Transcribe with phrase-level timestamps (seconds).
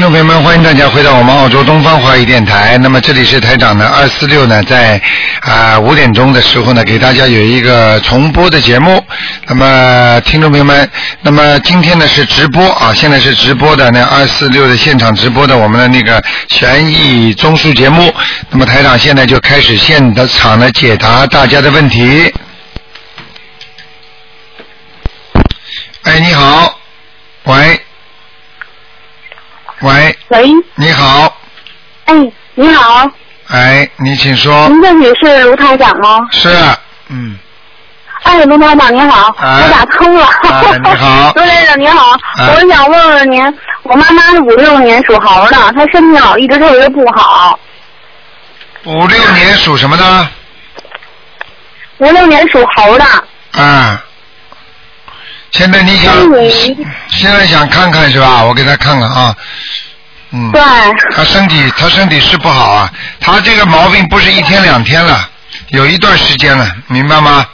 [0.00, 2.78] 听众朋友们，欢迎大家回到我们澳洲东方华语电台。
[2.78, 4.98] 那么这里是台长呢，二四六呢，在
[5.42, 9.06] 啊五、点钟的时候呢，给大家有一个重播的节目。
[9.44, 10.90] 那么听众朋友们，
[11.20, 18.10] 那么今天呢是直播啊，现在是直播的那二四六的现场直播的我们的那个悬疑综述节目。
[18.48, 22.32] 那么台长现在就开始现场的解答大家的问题。
[26.04, 26.80] 哎，你好，
[27.42, 27.78] 喂，
[30.30, 31.36] 喂，你好，
[32.04, 32.14] 哎，
[32.54, 33.10] 你好，
[33.48, 34.68] 哎，你请说。
[34.68, 36.20] 您这里是卢台长吗？
[36.30, 36.48] 是，
[37.08, 37.36] 嗯，
[38.22, 39.62] 哎，卢台长您好，哎。
[39.64, 40.24] 我打通了。
[40.44, 41.32] 哎你好。
[41.34, 42.54] 卢台长您好，哎。
[42.54, 43.42] 我想问问您，
[43.82, 47.58] 我妈妈是五六年属猴的，她身体好一直特别不好。
[48.84, 50.28] 五六年属什么的？
[51.98, 53.04] 五六年属猴的，
[53.60, 54.00] 啊，
[55.50, 56.14] 现在你想
[57.08, 58.44] 现在想看看是吧？
[58.44, 59.34] 我给他看看啊，
[60.32, 60.62] 嗯，对，
[61.16, 65.28] 他身体他身体是不好啊，他这个毛病不是一天两天了，
[65.68, 67.46] 有一段时间了，明白吗？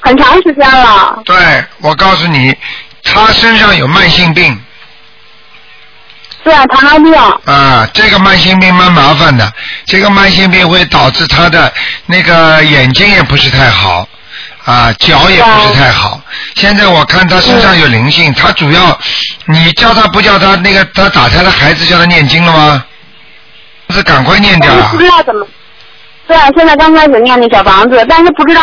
[0.00, 1.22] 很长时间了。
[1.24, 2.54] 对，我告诉你，
[3.02, 4.60] 他身上有慢性病
[6.42, 7.54] 对，糖尿病。
[7.54, 9.50] 啊，这个慢性病蛮麻烦的，
[9.86, 11.72] 这个慢性病会导致他的
[12.06, 14.06] 那个眼睛也不是太好，
[14.64, 16.20] 啊，脚也不是太好。
[16.56, 18.98] 现在我看他身上有灵性，他主要，
[19.46, 22.84] 你叫他不叫他那个他打胎的孩子叫他念经了吗？
[23.90, 24.98] 是赶快念掉啊不！
[24.98, 25.46] 知道怎么。
[26.26, 28.62] 对，现在刚开始念那小房子，但是不知道，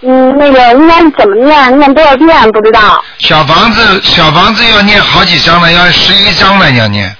[0.00, 3.04] 嗯，那个应该是怎么念，念多少遍不知道。
[3.18, 7.14] 小房子小房子要念好几张了，要十一张了要念。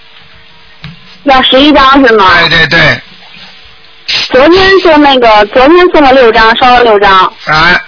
[1.24, 2.30] 要十一张是吗？
[2.38, 3.00] 对对对，
[4.30, 7.12] 昨天是那个，昨天送了六张，烧了六张。
[7.44, 7.78] 啊，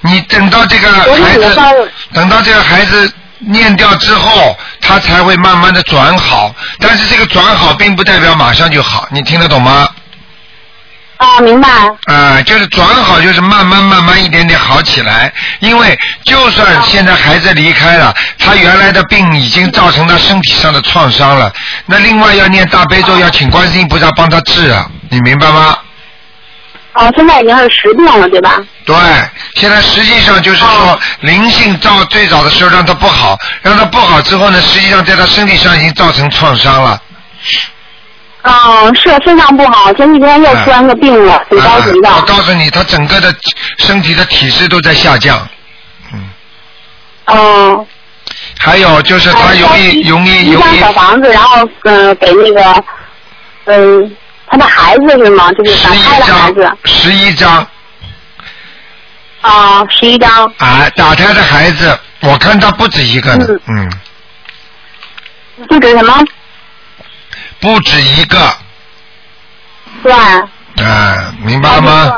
[0.00, 1.90] 你等到这个孩子。
[2.12, 6.54] 等到这个孩子念掉之后，他才会慢慢的转好。
[6.78, 9.88] 但是这个转好并不代表马上就好，你听得懂吗？
[11.18, 11.68] 啊，明白。
[12.06, 15.32] 啊、就是转好，就是慢慢慢慢一点点好起来。
[15.58, 21.52] 因为就算现在孩子离开了，他原来的病已经造成他身体上的创伤了。
[21.86, 25.76] 那另外要念大悲咒，要请观世音菩萨帮他治啊，你明白吗？
[26.98, 28.60] 哦，现在已经是十病了，对吧？
[28.84, 28.96] 对，
[29.54, 37.00] 现在实际上就是说哦，灵性到最早的时候让他不好，让他不好之后呢，实际上在他身体上已经造成创伤了。
[38.42, 42.08] 嗯，是身上不好，前几天又出现个病了，挺着急的。
[42.08, 43.32] 啊我告诉你，他整个的
[43.78, 45.48] 身体的体质都在下降。
[46.12, 46.30] 嗯，
[47.26, 47.86] 嗯。
[48.58, 52.84] 还有就是他容易、容易容易一张小房子，然后嗯、给那个
[53.64, 54.16] 嗯、
[54.50, 55.52] 他的孩子是吗？
[55.52, 57.66] 就是打胎的孩子，十一张
[59.40, 60.44] 啊，十一张。
[60.58, 63.90] 啊，打胎的孩子，我看他不止一个呢，嗯，
[65.68, 66.24] 不止什么？
[67.60, 68.38] 不止一个
[70.02, 70.12] 对。
[70.12, 72.12] 啊，明白了吗。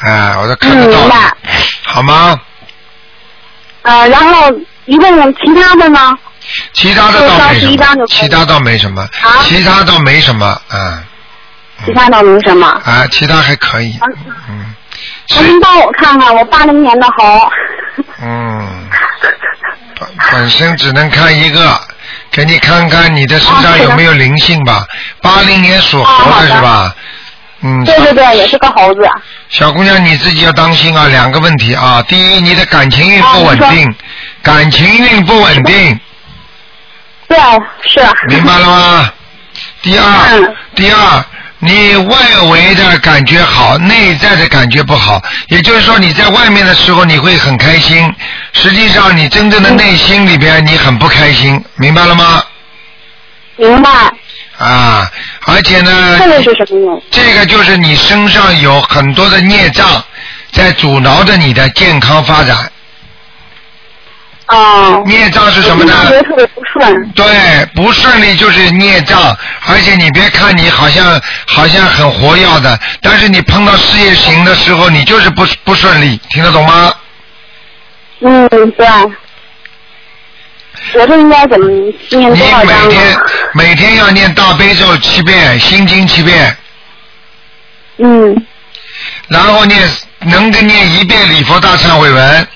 [0.00, 1.36] 啊，我都看得到嗯明白，
[1.84, 2.40] 好吗？
[3.82, 4.50] 呃，然后
[4.86, 6.18] 一共其他的呢？
[6.72, 11.04] 其他的倒没什就烧11张就么，其他倒没什么，啊其他倒没什么，啊
[11.86, 12.66] 其他倒没什么。
[12.84, 14.06] 啊，其他还可以，啊
[14.48, 14.74] 嗯，
[15.30, 17.50] 那您帮我看看，我八零年的猴。
[18.22, 18.88] 嗯，
[19.98, 21.80] 本 本身只能看一个，
[22.30, 24.84] 给你看看你的身上有没有灵性吧。
[25.20, 26.94] 八零年属猴的的是吧？
[27.64, 29.00] 嗯，对对对，也是个猴子。
[29.48, 32.02] 小姑娘你自己要当心啊，两个问题啊。
[32.08, 33.94] 第一，你的感情运不稳定，
[34.42, 36.00] 感情运不稳定，
[37.28, 37.38] 对，
[37.86, 38.00] 是。
[38.28, 39.12] 明白了吗？
[39.82, 41.24] 第二嗯，第二，
[41.64, 42.16] 你外
[42.50, 45.22] 围的感觉好，内在的感觉不好。
[45.46, 48.12] 也就是说，你在外面的时候你会很开心，
[48.52, 52.42] 实际上你真正的内心里边你很不开心，明白了吗？
[53.54, 53.90] 明白。
[54.58, 55.08] 啊，
[55.46, 57.00] 而且呢，这个是什么？
[57.12, 60.04] 这个就是你身上有很多的孽障
[60.50, 62.72] 在阻挠着你的健康发展。
[64.52, 65.02] 哦。
[65.06, 66.10] 孽障是什么呢我？
[66.10, 67.10] 觉得特别不顺。
[67.12, 76.94] 对，不顺利就是孽障，而且你别看你好像好像很活跃的，但是你碰到事业型的时候，你就是不不顺利，听得懂吗？
[78.20, 78.86] 嗯，对。
[80.94, 83.16] 我这应该怎么念你多少章每天？
[83.54, 86.56] 每天要念大悲咒七遍，心经七遍，
[87.98, 88.46] 嗯，
[89.28, 89.80] 然后念
[90.20, 92.48] 能够念一遍礼佛大忏悔文，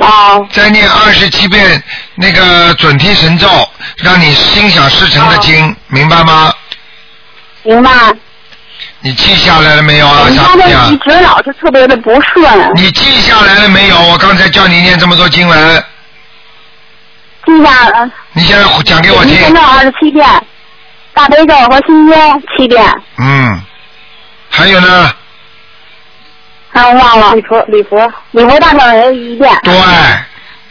[0.00, 1.82] 哦，再念二十七遍
[2.14, 3.48] 那个准提神咒，
[3.96, 6.52] 让你心想事成的经，明白吗？
[7.62, 7.90] 明白。
[9.00, 10.96] 你记下来了没有啊，我们家的傻姑娘一？
[10.98, 14.00] 直老是特别的不顺，你记下来了没有？
[14.02, 15.84] 我刚才叫你念这么多经文，
[17.46, 19.38] 记下了，你现在讲给我听一。
[19.38, 20.26] 天咒二十七遍，
[21.14, 23.62] 大悲咒和心经七遍，嗯，
[24.50, 25.12] 还有呢？
[26.86, 29.50] 忘了礼佛礼佛礼佛大忏悔一遍。
[29.62, 29.74] 对，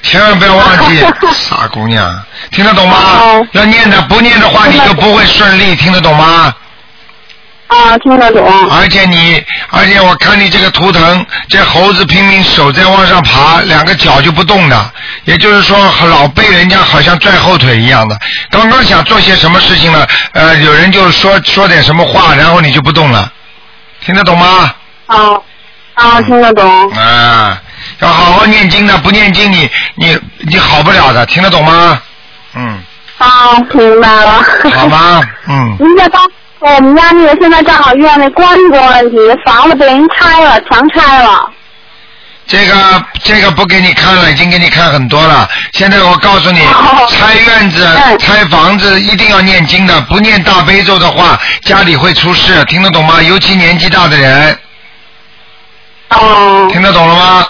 [0.04, 3.48] 千万不要忘记， 傻姑娘，听得懂吗哦？
[3.54, 6.54] 要念的，不念的话你就不会顺利，听得懂吗？
[7.68, 8.46] 啊，听得懂。
[8.72, 14.92] 而且你，而且我看你这个图腾，这猴子拼命手在往上爬，两个脚就不动的，
[15.26, 15.78] 也就是说
[16.08, 18.18] 老被人家好像拽后腿一样的。
[18.50, 23.30] 刚刚想做些什么事情了，呃，有人就说说点什么话，然后你就不动了，
[24.06, 24.74] 听得懂吗？
[25.08, 25.18] 啊
[25.98, 26.92] 啊，听得懂。
[26.92, 27.60] 啊，
[28.00, 32.00] 要好好念经的，不念经你你你好不了的，听得懂吗？
[32.56, 32.80] 嗯，
[33.18, 33.28] 啊，
[33.74, 34.44] 明白了。
[34.76, 35.22] 好吗？
[35.50, 36.24] 嗯，您再帮
[36.60, 41.50] 我们家那个现在正好遇到那关公问题，房子被人拆了，强拆了。
[42.46, 45.50] 这个这个不给你看了，已经给你看很多了。
[45.74, 53.22] 现在我告诉你哦，拆院子、嗯拆房子一定要念经的，不念大悲咒的话，家里会出事，听得懂吗？
[53.22, 54.58] 尤其年纪大的人，
[56.10, 56.68] 哦。
[56.72, 57.48] 听得懂了吗？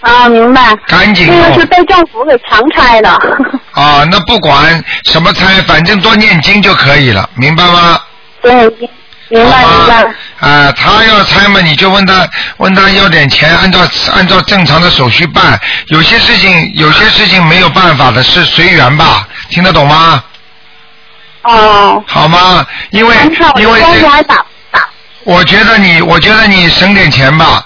[0.00, 0.74] 啊，明白。
[0.86, 3.10] 赶紧那个是被政府给强拆的。
[3.74, 4.04] 啊！
[4.10, 8.00] 那不管什么拆，反正多念经就可以了，明白吗？
[8.40, 8.52] 对，
[9.28, 10.04] 明白明白。
[10.38, 12.28] 啊，他要拆嘛，你就问他，
[12.58, 13.80] 问他要点钱，按照
[14.14, 15.58] 按照正常的手续办。
[15.88, 19.26] 有些事情，有些事情没有办法的，是随缘吧？
[19.50, 20.22] 听得懂吗？
[21.42, 22.02] 哦。
[22.06, 22.64] 好吗？
[22.90, 23.16] 因为
[23.56, 24.44] 因为这。
[25.28, 27.62] 我觉得你，我觉得你省点钱吧，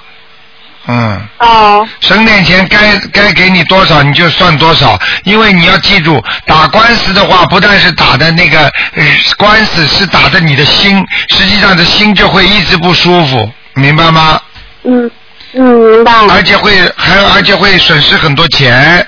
[0.89, 1.89] 嗯，哦。
[2.01, 8.59] 省点钱，该该给你多少你就算多少，因为你要记住，打官司的话，不但是打的那个
[8.97, 9.05] 呃
[9.39, 14.41] 官司，是打的你的心，实际上的心就会一直不舒服，明白吗？
[14.83, 15.09] 嗯
[15.53, 16.13] 嗯，明白。
[16.31, 19.07] 而且会还而且会损失很多钱，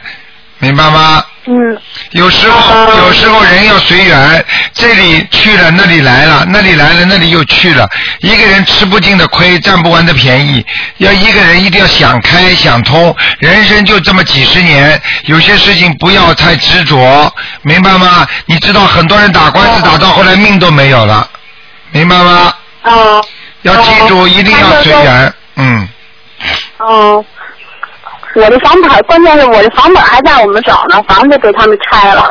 [0.61, 1.25] 明白吗？
[1.47, 1.53] 嗯
[2.13, 4.44] 有时候哦有时候人要随缘，
[4.75, 7.89] 这里去了那里来了，那里来了那里又去了。
[8.21, 10.65] 一个人吃不尽的亏，占不完的便宜。
[10.99, 17.33] 要一个人一定要想开想通，人生就这么几十年，有些事情不要太执着，
[17.63, 18.27] 明白吗？
[18.47, 21.29] 你知道很多人打官司打到后来命都没有了，
[21.93, 22.53] 明白吗？
[22.83, 23.25] 哦
[23.63, 25.89] 要记住，哦一定要随缘，嗯。
[26.79, 27.25] 哦。
[28.35, 32.29] 我的房本，关键是我的房本还在我们找呢，房子被他们拆了。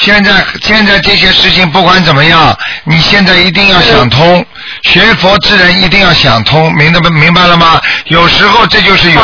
[0.00, 4.44] 现在现在这些事情不管怎么样，你现在一定要想通，
[4.82, 7.80] 学佛之人一定要想通，明白不明白了吗？
[8.06, 9.22] 有时候这就是缘，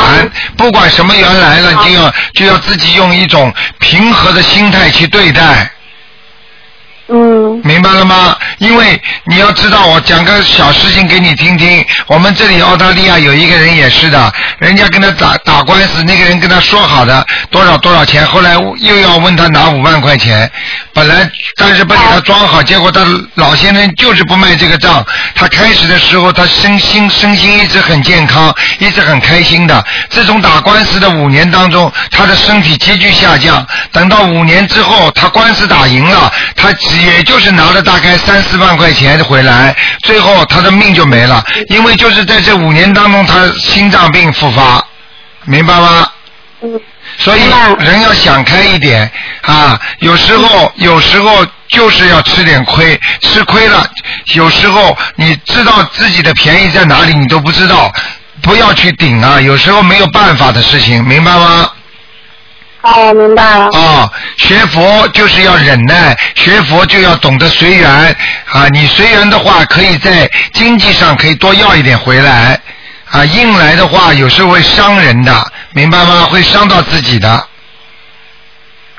[0.56, 5.70] 不管什么缘来了，就要就要自己用一种平和的心态去对待。
[7.08, 8.36] 嗯明白了吗？
[8.58, 11.84] 因为你要知道，我讲个小事情给你听听。
[12.08, 20.50] 我们这里澳大利亚有一个人也是的，人家跟他打打官司，那个人跟他说好的多少多少钱，后来又要问他拿五万块钱，
[20.92, 23.04] 本来但是不给他装好，结果他
[23.34, 25.04] 老先生就是不卖这个账。
[25.34, 29.84] 他开始的时候，他身心身心一直很健康，一直很开心的。
[30.10, 33.64] 自从打官司的五年当中，他的身体急剧下降。
[33.92, 44.84] 等到五年之后，他官司打赢了，他只也就是拿了大概三四万块钱回来，最后他的命就没了，因为就是在这五年当中，他心脏病复发，
[45.44, 46.08] 明白吗？
[46.62, 46.80] 嗯
[47.18, 47.40] 所以
[47.78, 49.10] 人要想开一点
[49.42, 53.88] 啊，有时候有时候就是要吃点亏，吃亏了，
[54.34, 57.92] 有时候你知道自己的便宜在哪里，你都不知道，
[58.42, 61.70] 不要去顶啊，有时候没有办法的事情，明白吗？
[62.86, 63.68] 哦，明白了。
[63.76, 68.68] 啊，学佛就是要忍耐，学佛就要懂得随缘啊。
[68.72, 72.60] 你随缘的话，可以在经济上可以多要一点回来
[73.10, 73.24] 啊。
[73.24, 76.26] 硬来的话，有时候会伤人的，明白吗？
[76.30, 77.46] 会伤到自己的。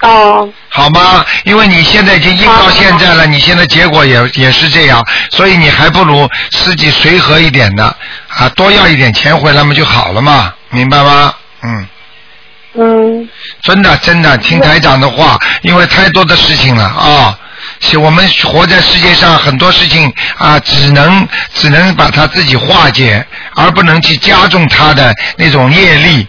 [0.01, 1.25] 哦好吗？
[1.45, 7.83] 因为你现在已经硬到现在了，你现在结果也也是这样，所以你还不如自己随和一点的
[8.27, 11.33] 啊，多要一点钱回来嘛就好了嘛，明白吗？
[11.63, 11.87] 嗯，
[12.77, 13.27] 嗯
[13.63, 17.37] 真的真的听台长的话，因为太多的事情了啊。
[17.99, 26.27] 我们活在世界上，很多事情啊，只能只能把它自己化解，而不能去加重它的那种业力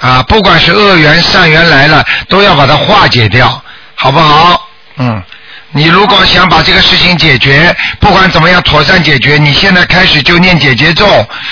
[0.00, 0.22] 啊。
[0.24, 3.62] 不管是恶缘善缘来了，都要把它化解掉，
[3.94, 4.68] 好不好？
[4.98, 5.22] 嗯。
[5.76, 11.04] 你如果想把这个事情解决，不管怎么样妥善解决，你现在开始就念姐姐咒，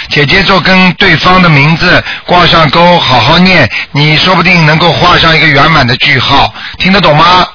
[0.09, 7.47] 姐姐咒跟对方的名字挂上钩，好好念，你说不定能够画上一个圆满的句号，听得懂吗？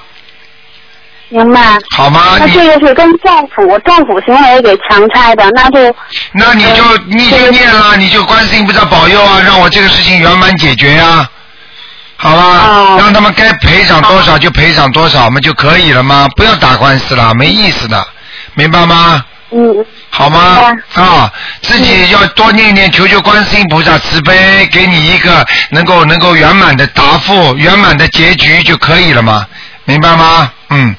[1.29, 1.59] 明白。
[1.95, 2.37] 好吗？
[2.39, 5.95] 那你这个是跟政府政府行为给强拆的，那就
[6.33, 11.29] 那你就嗯你就念了，你就观世音菩萨保佑啊，让我这个事情圆满解决呀、
[12.17, 16.27] 好吧，哦让他们该赔偿多少就赔偿多少，我们就可以了吗？
[16.35, 18.05] 不要打官司了，没意思的，
[18.55, 19.23] 明白吗？
[19.51, 20.75] 嗯，好吗？
[20.95, 21.31] 啊，
[21.61, 29.45] 自己要多念念，求求观世音菩萨慈悲，给你一个能够能够圆满的答复、圆满的结局就可以了吗？
[29.85, 30.51] 明白吗？
[30.69, 30.95] 嗯，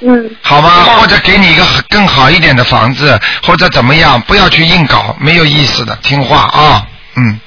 [0.00, 0.68] 嗯，好吗？
[0.98, 6.84] 或者给你一个更好一点的房子，或者怎么样，不要去硬搞，没有意思的，听话啊，
[7.16, 7.40] 嗯。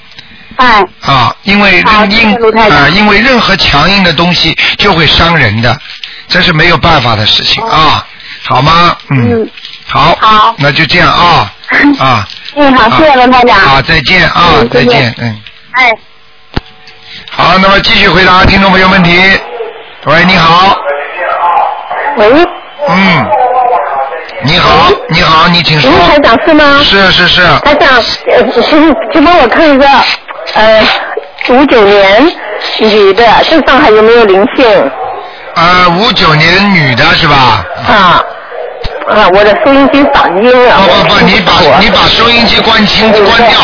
[0.63, 5.77] 哎，啊，因为硬啊，因为任何强硬的东西就会伤人的，
[6.29, 8.05] 这是没有办法的事情啊，
[8.47, 8.95] 好吗？
[9.09, 9.49] 嗯，嗯。
[9.85, 10.55] 好，好。
[10.57, 11.51] 那就这样啊
[11.99, 13.59] 啊，嗯，好，谢谢罗台长。
[13.59, 15.41] 好，再见啊，嗯再见，嗯，
[15.73, 15.91] 哎。
[17.29, 19.19] 好，那么继续回答听众朋友问题。
[20.05, 20.75] 喂，你好，
[22.17, 22.27] 喂，
[22.87, 23.25] 嗯，
[24.43, 25.91] 你好，你好，你请说。
[25.91, 25.97] 卢。
[26.07, 26.79] 台长是吗？
[26.83, 28.01] 是是是，台长，
[29.11, 29.85] 请帮我看一个，
[30.53, 30.83] 呃，
[31.49, 32.31] 五九年
[32.79, 34.91] 女的身上还有没有灵性
[35.55, 37.65] 呃，五九年女的是吧？
[37.87, 38.23] 啊？
[39.07, 40.77] 啊，我的收音机嗓音了。
[40.77, 43.59] 不不不，你把你把收音机关清关掉，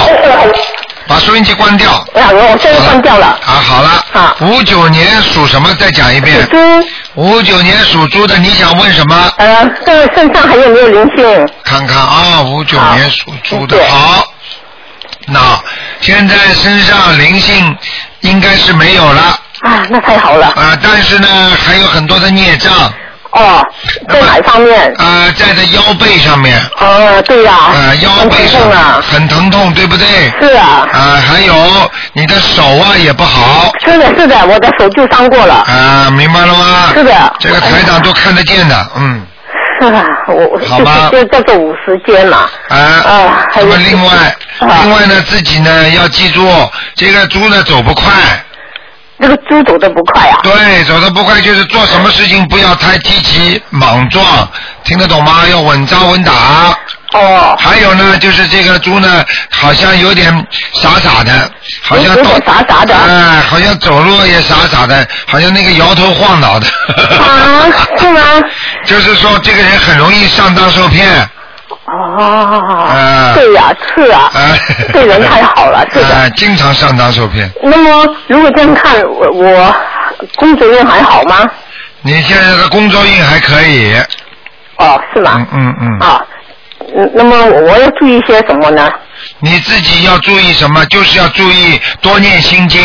[1.07, 1.91] 把收音机关掉。
[1.91, 3.25] 啊，我现在关掉了。
[3.25, 3.89] 啊，好了。
[4.13, 5.74] 啊五九年属什么？
[5.79, 6.50] 再讲一遍属。
[6.50, 6.57] 猪，
[7.15, 9.31] 五九年属猪的，你想问什么？
[9.38, 11.50] 呃，这个身上还有没有灵性？
[11.63, 14.25] 看看啊，五九年属猪的对，好。
[15.27, 15.39] 那
[16.01, 17.75] 现在身上灵性
[18.21, 19.21] 应该是没有了
[19.61, 20.47] 啊，那太好了。
[20.47, 21.27] 啊，但是呢
[21.65, 22.71] 还有很多的孽障
[23.31, 23.63] 哦，
[24.09, 24.91] 在哪方面？
[24.97, 29.03] 啊，在这腰背上面哦，对呀、啊，腰很疼背上痛啊。
[29.07, 30.07] 很疼痛，对不对？
[30.41, 31.53] 是啊，啊，还有
[32.13, 35.55] 你的手啊也不好是的，是的，我的手就伤过了。
[35.55, 36.89] 啊，明白了吗？
[36.95, 39.23] 是的这个台长都看得见的，嗯。
[39.79, 42.49] 是啊，我好吧就是就叫做五十肩嘛。
[42.69, 46.47] 啊，啊还有另外，啊另外呢，自己呢要记住，
[46.95, 48.11] 这个猪呢走不快，
[49.17, 50.39] 那个猪走的不快啊。
[50.43, 54.49] 对，走的不快就是做什么事情不要太积极莽撞，
[54.83, 55.47] 听得懂吗？
[55.49, 56.33] 要稳扎稳打。
[57.11, 60.31] 哦，还有呢，就是这个猪呢，好像有点
[60.73, 61.51] 傻傻的，
[61.81, 66.67] 好像有点傻傻的哎，好像走路也傻傻的，好像那个摇头晃脑的。
[67.17, 67.65] 啊，
[67.97, 68.21] 是吗？
[68.85, 71.27] 就是说，这个人很容易上当受骗。
[71.91, 74.58] 哦，啊对呀、是啊，啊，
[74.93, 76.08] 对人太好了，是的。
[76.08, 77.50] 啊，经常上当受骗。
[77.63, 79.75] 那么如果这样看，我我
[80.36, 81.48] 工作运还好吗？
[82.01, 83.93] 你现在的工作运还可以，
[84.77, 85.46] 哦，是吗？
[85.53, 86.22] 嗯嗯嗯，啊，
[86.96, 88.89] 嗯那么我要注意些什么呢？
[89.39, 90.86] 你自己要注意什么？
[90.86, 92.81] 就是要注意多念心经，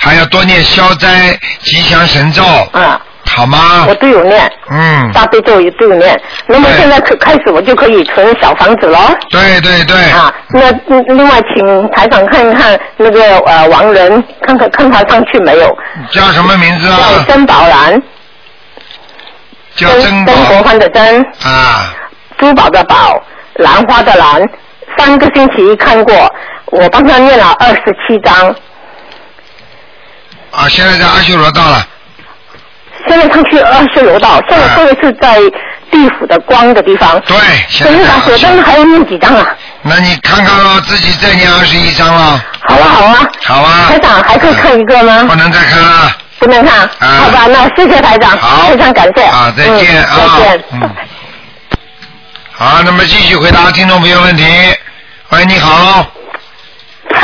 [0.00, 3.94] 还要多念消灾吉祥神咒，啊，好吗我？
[3.94, 6.20] 都有念，嗯，大悲咒也都有念。
[6.46, 9.14] 那么现在可开始我就可以存小房子了。
[9.30, 15.78] 对对对，啊，那嗯另外请台长看一看那个呃王仁，看看看他上去没有？
[16.10, 17.24] 叫什么名字啊叫啊？
[17.28, 18.02] 曾宝兰，
[19.76, 21.94] 叫曾曾国藩的曾，啊，
[22.38, 23.22] 珠宝的宝，
[23.56, 24.42] 兰花的兰。
[24.96, 26.34] 三个星期看过，
[26.66, 28.48] 我帮他念了二十七章，
[30.50, 31.86] 啊，现在在阿修罗道了，
[33.08, 35.38] 现在上去二十楼道，现在这个是在
[35.90, 37.20] 地府的光的地方。
[37.26, 37.36] 对，
[37.68, 38.56] 现可是打火在在阿修罗。
[38.56, 39.46] 灯还要念几张啊？
[39.82, 43.86] 那你看看咯，自己再念二十一张了，好啊好啊，好啊？
[43.88, 45.24] 台长还可以看一个吗？
[45.28, 46.12] 不能再看了。
[46.38, 46.88] 不能看，啊
[47.24, 49.22] 好吧，那谢谢台长，好非常感谢。
[49.24, 50.64] 啊再见嗯啊再见。
[50.72, 50.90] 嗯
[52.52, 54.44] 好，那么继续回答听众朋友问题。
[55.30, 56.04] 喂，你好，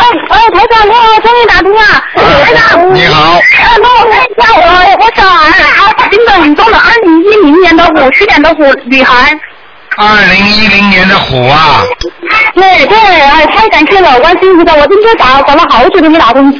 [0.04, 1.80] 哎哎，台长你好，终于打通了。
[2.14, 4.62] 台长，你好呃，帮我看一下我
[5.00, 9.38] 我小孩，啊，他病得很重的，二零一零年的虎，去年的虎女孩。
[9.96, 11.82] 二零一零年的虎啊，
[12.54, 16.50] 对对，哎，太感谢了，关心你的，我今天打打了好久都没打通。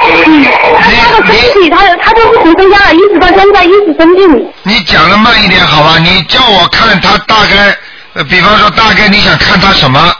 [0.00, 0.44] 嗯，
[0.80, 4.52] 他的身体，他他就是从生下来一直到现在一直生病。
[4.62, 5.98] 你讲的慢一点好吧？
[5.98, 7.76] 你叫我看他大概，
[8.14, 10.14] 呃，比方说大概你想看他什么？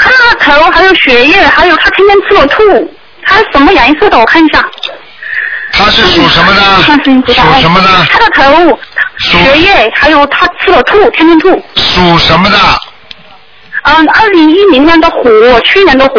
[0.00, 4.18] 看他的头，还有血液，还有他天天吃了吐，他什么颜色的？
[4.18, 4.64] 我看一下。
[5.72, 6.62] 他是属什么的？
[6.82, 7.88] 属什么的？
[8.10, 8.78] 他的头、
[9.18, 11.50] 血液，还有他吃了吐，天天吐。
[11.76, 12.58] 属什么的？
[13.82, 15.28] 嗯，二零一零年的虎，
[15.64, 16.18] 去年的虎。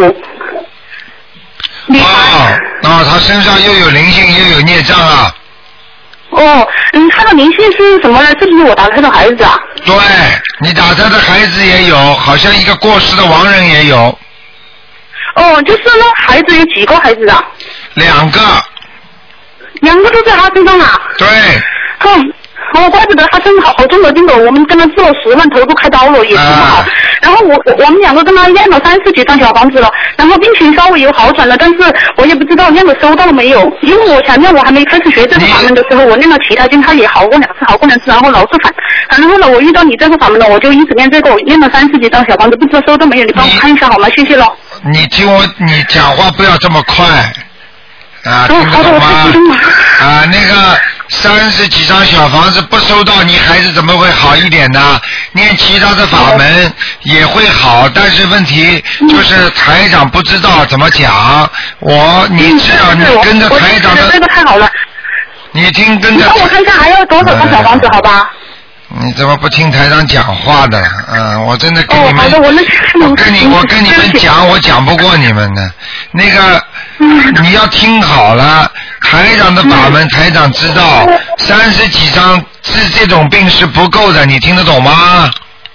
[1.88, 2.60] 女哦孩。
[2.84, 5.36] 哦，他身上又有灵性又有孽障啊。
[6.32, 8.28] 哦，嗯，他的灵性是什么呢？
[8.40, 9.58] 是不是我打他的孩子啊？
[9.86, 9.96] 对，
[10.62, 14.18] 你打他的孩子也有，好像一个过世的亡人也有，
[15.36, 17.44] 哦，就是那，孩子有几个孩子啊？
[17.96, 18.40] 两个。
[19.82, 21.02] 两个都在他身上啊。
[21.18, 21.28] 对，
[22.00, 22.34] 嗯，
[22.74, 26.78] 哦，怪不得他身好好重的病的，我们跟他治了十万，头都开刀了，也治不好。
[26.78, 26.86] 啊
[27.22, 29.88] 然后我我我们两个跟他练了三十几张小房子了，
[30.18, 31.76] 然后病情稍微有好转了，但是
[32.18, 38.74] 我也不知道念了收到了没有，因为我前面我还没开始学这个法门的时候，我念了其他经，他也好过两次，好过两次，然后老是反，
[39.16, 44.10] 然后来，我遇到你这个法门了，我就一直念这个，我念了三十几张小房子，不知道收到没有，你帮我看一下好吗？
[44.16, 44.52] 谢谢了。
[44.92, 47.06] 你听我，你讲话不要这么快
[48.26, 49.56] 啊，听得哦好的我懂吗？
[50.02, 50.76] 啊，那个
[51.12, 55.00] 三十几张小房子不收到，你孩子怎么会好一点呢？
[55.34, 61.50] 念其他的法门也会好，但是问题就是台长不知道怎么讲。
[61.80, 64.70] 我你只要你跟着台长觉得这个的，太好了，
[65.52, 68.30] 你听跟着你帮我看一下还要多少张小房子，好吧？
[69.00, 70.82] 你怎么不听台长讲话的？
[71.14, 75.72] 嗯，我真的跟你哦，们，好的，我那我跟你我跟你们讲，我讲不过你们的。
[76.12, 76.64] 那个，
[77.00, 78.70] 嗯你要听好了，
[79.12, 81.06] 台长的法门，台长知道，
[81.38, 85.30] 三十几张治这种病是不够的，你听得懂吗？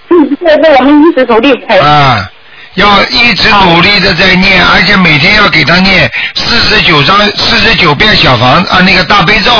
[0.09, 1.53] 嗯，这是我们一直努力。
[1.69, 2.29] 哎啊，
[2.73, 9.51] 要一直努力的在念，而且每天要给他念四十九章、四十九遍小房啊，那个大悲咒，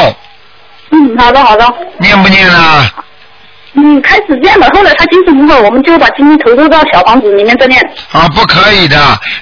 [0.91, 1.73] 嗯，好的好的。
[1.99, 2.91] 念不念啊？
[3.79, 7.79] 嗯，开始念了，后来他精神不好，我们就把精力投入到小房子里面再念。
[8.11, 8.97] 啊，不可以的。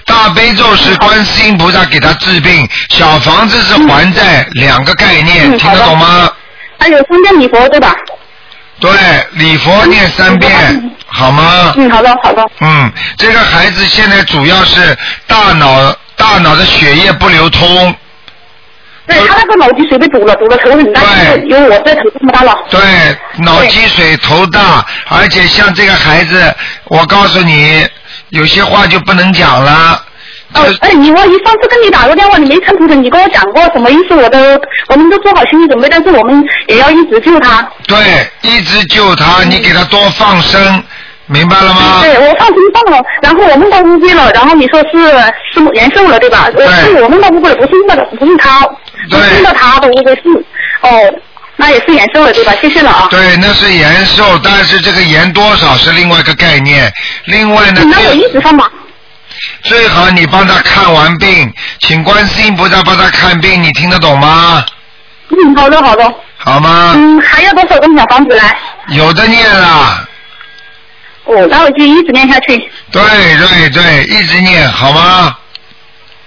[0.06, 6.30] 大悲咒是观世音菩萨给他治病，小房子是还债，两个概念，听得懂吗？
[6.78, 7.96] 还有三遍礼佛，对吧？
[8.78, 8.92] 对，
[9.32, 11.74] 礼佛念三遍，好吗？
[11.78, 12.46] 嗯，好的好的。
[12.60, 17.96] 嗯，这个孩子现在主要是大脑大脑的血液不流通，
[19.08, 22.58] 对他那个脑积水被堵了，堵了头很大，对就是因为我这头这么大了。
[22.70, 22.80] 对，
[23.44, 26.54] 脑积水头大，而且像这个孩子，
[26.86, 27.88] 我告诉你，
[28.30, 30.04] 有些话就不能讲了。
[30.54, 34.16] 哦，哎，你我一上次跟你打过电话，你没看图腾，你跟我讲过什么意思？
[34.16, 34.40] 我都
[34.88, 37.68] 我们都做好心理准备，但是我们也要一直救他。
[37.88, 37.98] 对，
[38.42, 40.84] 一直救他，你给他多放生，
[41.28, 42.02] 明白了吗？
[42.02, 45.10] 对，我放心放了，然后我梦到乌龟了，然后你说是
[45.54, 46.50] 是延寿了，对吧？
[46.56, 48.62] 对是我梦到乌龟了，不是那个，不是他，
[49.10, 50.22] 对不是那他的乌龟是，
[50.82, 50.90] 哦，
[51.56, 52.54] 那也是延寿了，对吧？
[52.62, 53.08] 谢谢了啊。
[53.10, 56.92] 对，那是延寿，但是这个延多少是另外一个概念。
[57.26, 58.70] 另外呢，那我一直放吧。
[59.64, 64.64] 最好你帮他看完病，请观世音菩萨帮他看病，你听得懂吗？
[65.30, 66.14] 嗯，好的好的。
[66.38, 66.94] 好吗？
[66.96, 68.56] 嗯，还要多少个小房子来？
[68.90, 70.08] 有的念了，
[71.26, 72.72] 哦，那我就一直念下去。
[72.92, 75.36] 对对对，一直念好吗？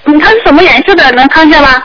[0.04, 1.10] 嗯，它是什么颜色的？
[1.12, 1.82] 能看一下吗？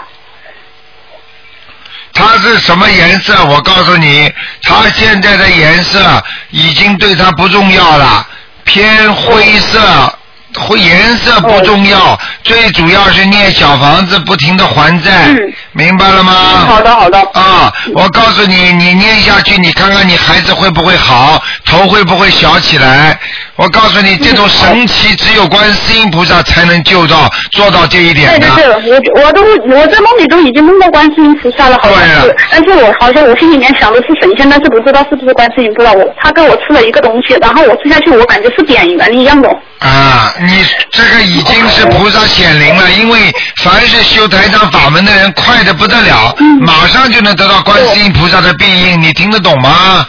[2.13, 3.43] 它是什么颜色？
[3.45, 4.31] 我告诉你，
[4.63, 8.27] 它现在的颜色已经对它不重要了，
[8.63, 10.19] 偏灰色。
[10.59, 16.33] 灰颜色不重要，最主要是念小房子，不停的还债，嗯明白了吗？
[16.67, 17.19] 好的好的。
[17.33, 23.19] 啊，我告诉你，你念下去，你看看你孩子会不会好，头会不会小起来？
[23.55, 28.63] 我告诉你，这种神奇只有观世音菩萨才能救到做到这一点的对。
[28.63, 35.93] 对，我我都我在梦里都已经梦到观世音菩萨了，好像对是了，但是我好像我心里面想的是神仙，但是不知道是不是观世音菩萨。
[35.93, 39.47] 我他给我吃了一个东西，然后我吃下去，我感觉是点圆一样的。
[39.79, 43.31] 啊，你这个已经是菩萨显灵了，因为
[43.63, 50.07] 凡是修台长法门的人，快的不得了，马上就能得到观世音菩萨的庇应，你听得懂吗？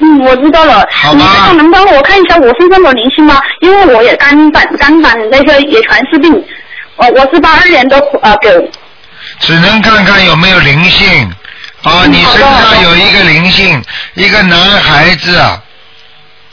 [0.00, 0.86] 嗯，我知道了。
[1.12, 3.40] 你这个能帮我看一下我身上的灵性吗？
[3.60, 6.32] 因为我也肝胆肝胆那个也全是病。
[6.96, 8.48] 我我是八二年的呃狗。
[9.40, 11.30] 只能看看有没有灵性。
[11.82, 13.82] 啊，嗯你身上有一个灵性，
[14.14, 15.40] 一个男孩子，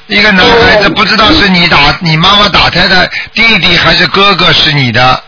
[0.07, 5.23] 一个男孩子，哦不知道是你打你妈妈打胎的弟弟还是哥哥是你的。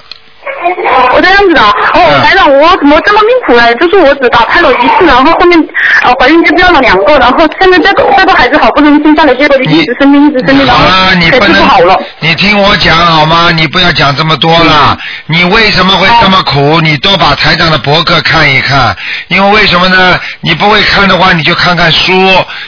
[1.14, 3.74] 我这样子的，哦，嗯台长，我怎么这么命苦呢？
[3.76, 5.60] 就是我只打胎了一次，然后后面
[6.04, 13.50] 呃怀孕就掉了两个，然后现在这个这个孩子好不容易生下来，结果就一直生病，一直生病，然后好了，你可不能治不好了。，你听我讲好吗？
[13.56, 14.98] 你不要讲这么多了。
[15.28, 16.80] 你为什么会这么苦？
[16.82, 18.96] 你多把台长的博客看一看。
[19.28, 20.20] 因为为什么呢？
[20.42, 22.12] 你不会看的话，你就看看书。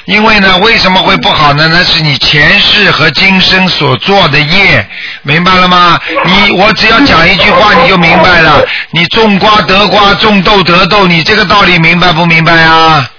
[0.06, 1.68] 因为呢，为什么会不好呢？
[1.72, 4.88] 那是你前世和今生所做的业，
[5.24, 6.00] 明白了吗？
[6.26, 8.64] 你我只要讲一句话，你就明白了。
[8.92, 13.10] 你种瓜得瓜，种豆得豆，你这个道理明白不明白啊？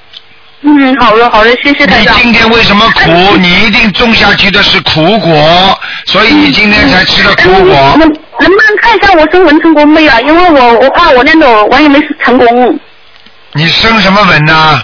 [0.64, 2.12] 嗯，好的好的，谢谢大家。
[2.12, 3.36] 你今天为什么苦？
[3.38, 7.96] 你一定种下去的是苦果，所以你今天才吃的苦果哎。
[7.96, 10.20] 能能不能看一下我生文成功没啊？
[10.20, 12.78] 因为我我怕我练的我也没成功。
[13.54, 14.80] 你生什么文呢？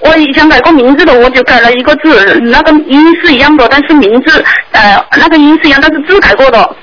[0.00, 6.76] 我以前改过名字的，我就改了一个字，那个音是一样的，但是名字呃那个音是一样，但是字改过的。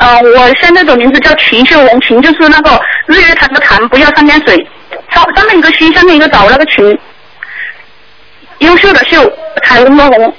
[0.00, 4.56] 呃，我现在的名字叫秦秀红，秦就是那个日月潭的潭，不要三点水，
[5.10, 6.98] 上上面一个西，下面一个早，那个秦。
[8.58, 9.30] 优秀的秀，
[9.64, 10.34] 彩虹的红。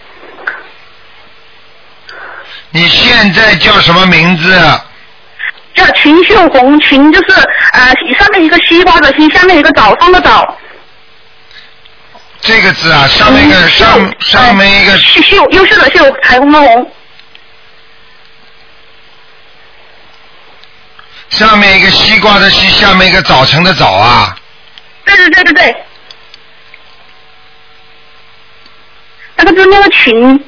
[2.71, 4.55] 你现在叫什么名字？
[5.75, 7.33] 叫秦秀红，秦就是
[7.73, 10.57] 呃上面一个西瓜的西，下面一个早上的早。
[12.41, 16.91] 这个字啊，上面一个嗯上上面一个秀秀优秀的秀，彩虹的红。
[21.29, 24.35] 上面一个西瓜的西，下面一个早晨的早啊。
[25.05, 25.75] 对对对对对。
[29.35, 30.43] 那个字那个群，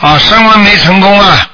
[0.00, 1.50] 啊，升温没成功啊。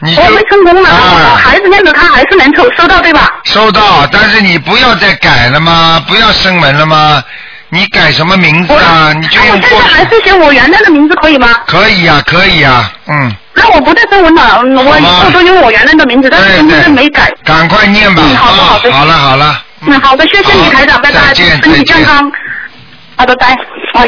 [0.00, 3.28] 我没成功了，我啊，孩子念着他还是能收收到对吧？
[3.44, 6.04] 收到，但是你不要再改了吗？
[6.06, 7.24] 不要升文了吗？
[7.70, 9.12] 你改什么名字啊？
[9.14, 11.48] 你就我用过现在还是写我原来的名字可以吗？
[11.66, 17.32] 可以呀、可以呀、嗯，那我不再升文了，嗯我好吧以后都用我原来的名字，但是对身份证没改。
[17.44, 18.22] 赶快念吧。
[18.24, 19.62] 嗯好好的好了好了。
[19.86, 21.84] 嗯，好的，谢谢你台长，拜拜，身体。
[21.84, 22.30] 健康。
[23.16, 23.48] 好的，拜。
[23.94, 24.06] 哎。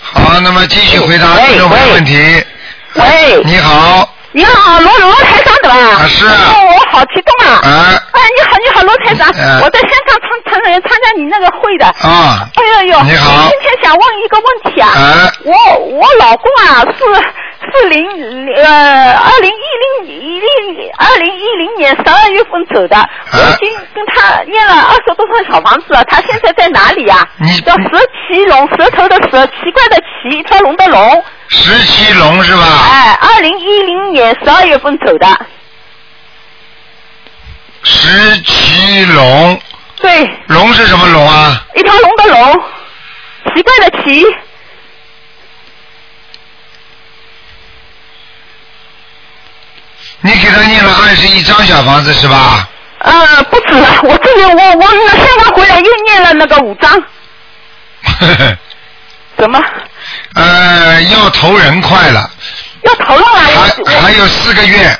[0.00, 2.44] 好，那么继续回答喂听众朋友问题。
[2.94, 6.02] 喂，你好，你好，罗罗台长的吧？
[6.02, 7.60] 啊是啊哦，我好激动啊！
[7.62, 8.02] 啊
[8.56, 10.16] 好，你好，罗台长，嗯我在香港
[10.46, 11.84] 参参参加你那个会的。
[11.84, 13.02] 啊，哎呦呦！
[13.04, 14.88] 你好今天想问一个问题啊。
[14.96, 17.04] 哎我我老公啊是
[17.68, 18.02] 是零
[18.56, 22.96] 呃二零一零一零二零一零年十二月份走的，
[23.32, 26.02] 我已经跟他念了二十多套小房子了。
[26.04, 27.28] 他现在在哪里啊？
[27.38, 31.22] 你叫蛇奇龙，舌头的蛇，奇怪的奇，一条龙的龙。
[31.48, 32.62] 石奇龙是吧？
[32.90, 35.26] 哎，二零一零年十二月份走的。
[37.88, 39.60] 石奇龙，
[40.00, 41.64] 对，龙是什么龙啊？
[41.76, 42.52] 一条龙的龙，
[43.54, 44.24] 奇怪的奇。
[50.20, 52.68] 你给他念了二十一张小房子是吧？
[52.98, 57.04] 呃，不止了，我这里我我现在回来又念了那个五张，
[59.38, 59.62] 怎么
[60.34, 62.28] 呃，要投人快了，
[62.82, 63.46] 要投了啊？
[63.86, 64.98] 还还有四个月，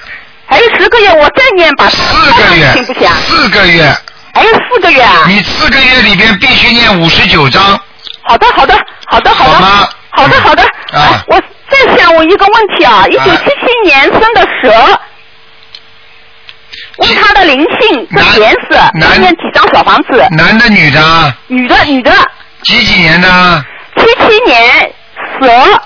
[0.49, 1.89] 还有十个月，我再念吧。
[1.89, 3.95] 四个月行不行？，四个月，
[4.33, 5.25] 还有四个月啊？
[5.27, 7.79] 你四个月里边必须念五十九章，
[8.23, 8.75] 好的，好的，
[9.07, 10.63] 好的，好的，好吗好的，嗯好的。
[10.63, 15.01] 啊哎我再想我一个问题啊，一九七七年生的蛇，
[16.99, 20.25] 问他的灵性男跟颜色，男要念几张小房子？
[20.31, 21.37] 男的女的啊？
[21.49, 22.13] 女的，女的，
[22.63, 23.65] 几几年的？
[23.97, 24.93] 七七年
[25.41, 25.83] 蛇，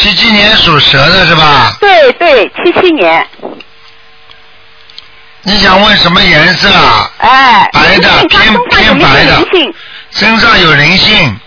[0.00, 1.76] 七七年属蛇的是吧？
[1.78, 3.26] 对对，七七年，
[5.42, 7.10] 你想问什么颜色啊？
[7.18, 9.46] 哎，白的偏偏白的？
[10.10, 11.38] 身上有灵性，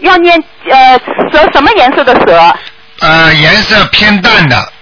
[0.00, 0.38] 要念
[0.70, 1.00] 呃
[1.32, 2.54] 蛇什么颜色的蛇？
[3.00, 4.72] 呃，颜色偏淡的，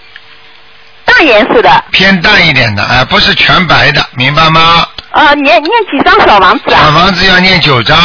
[1.04, 4.84] 淡颜色的，偏淡一点的，哎、不是全白的，明白吗？
[5.12, 6.90] 呃，念念几张小房子小啊？
[6.92, 7.96] 房子要念九张，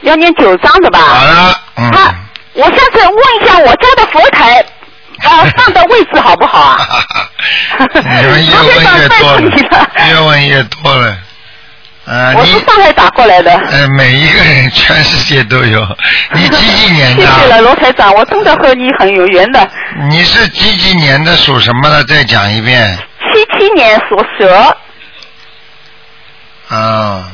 [0.00, 0.98] 要念九张的吧？
[0.98, 1.90] 好了，嗯。
[1.92, 2.14] 他，
[2.58, 4.64] 我下次问一下我家的佛台，
[5.22, 6.76] 呃， 放的位置好不好啊？
[7.94, 9.40] 你们越问越多了，
[10.08, 11.16] 越问越多了。
[12.04, 13.52] 呃，我是上海打过来的。
[13.52, 15.86] 呃，每一个人全世界都有。
[16.34, 19.70] 你几几年的谢谢了，罗台长，我真的和你很有缘的。
[20.10, 21.36] 你是几几年的？
[21.36, 22.02] 属什么的？
[22.04, 22.98] 再讲一遍。
[23.32, 24.76] 七七年属蛇，
[26.74, 27.30] 啊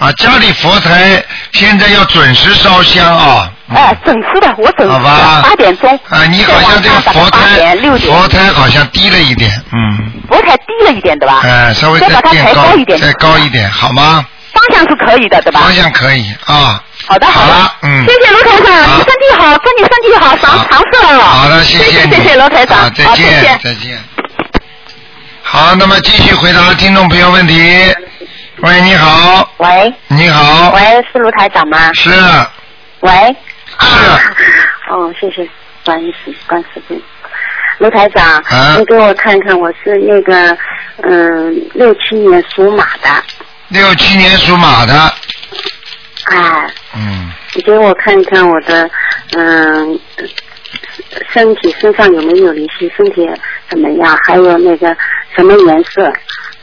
[0.00, 0.10] 啊！
[0.12, 3.52] 家里佛台现在要准时烧香啊。
[3.68, 5.88] 嗯哎，准时的，我准时好吧的，八点钟。
[6.08, 11.40] 啊，你好像这个佛台佛台好像低了一点，嗯，佛台低了一点，对吧？
[11.44, 14.26] 哎，稍微再把它抬垫高高一点再高一点，好吗？
[14.52, 15.60] 方向是可以的，对吧？
[15.60, 16.82] 方向可以啊。
[17.06, 21.24] 好的，好了，嗯谢谢罗台长，你身体好，祝你身体好，长好长寿了。
[21.24, 21.78] 好的，谢。
[21.78, 23.60] 谢谢谢罗台长，再见。
[23.62, 24.02] 再见。
[25.42, 27.94] 好，那么继续回答听众朋友问题。
[28.62, 30.80] 喂，你好，喂你好，喂，
[31.12, 31.92] 是卢台长吗？
[31.94, 32.10] 是
[33.00, 33.10] 喂。
[33.80, 33.86] 是，
[34.92, 35.48] 哦，谢谢，
[35.84, 37.00] 不好意思，关师傅。
[37.78, 40.56] 卢台长，啊你给我看看，我是那个
[41.02, 43.08] 嗯六七年属马的，
[43.68, 44.92] 六七年属马的，
[46.26, 48.90] 哎，嗯，你给我看看我的
[49.38, 49.98] 嗯
[51.32, 53.26] 身体身上有没有灵性，身体
[53.70, 54.18] 怎么样？
[54.26, 54.94] 还有那个
[55.34, 56.12] 什么颜色，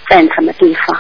[0.08, 0.96] 在什么地方？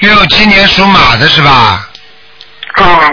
[0.00, 1.88] 六七年属马的是吧？
[2.74, 3.10] 啊，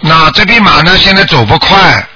[0.00, 2.06] 那这匹马呢，现在走不快，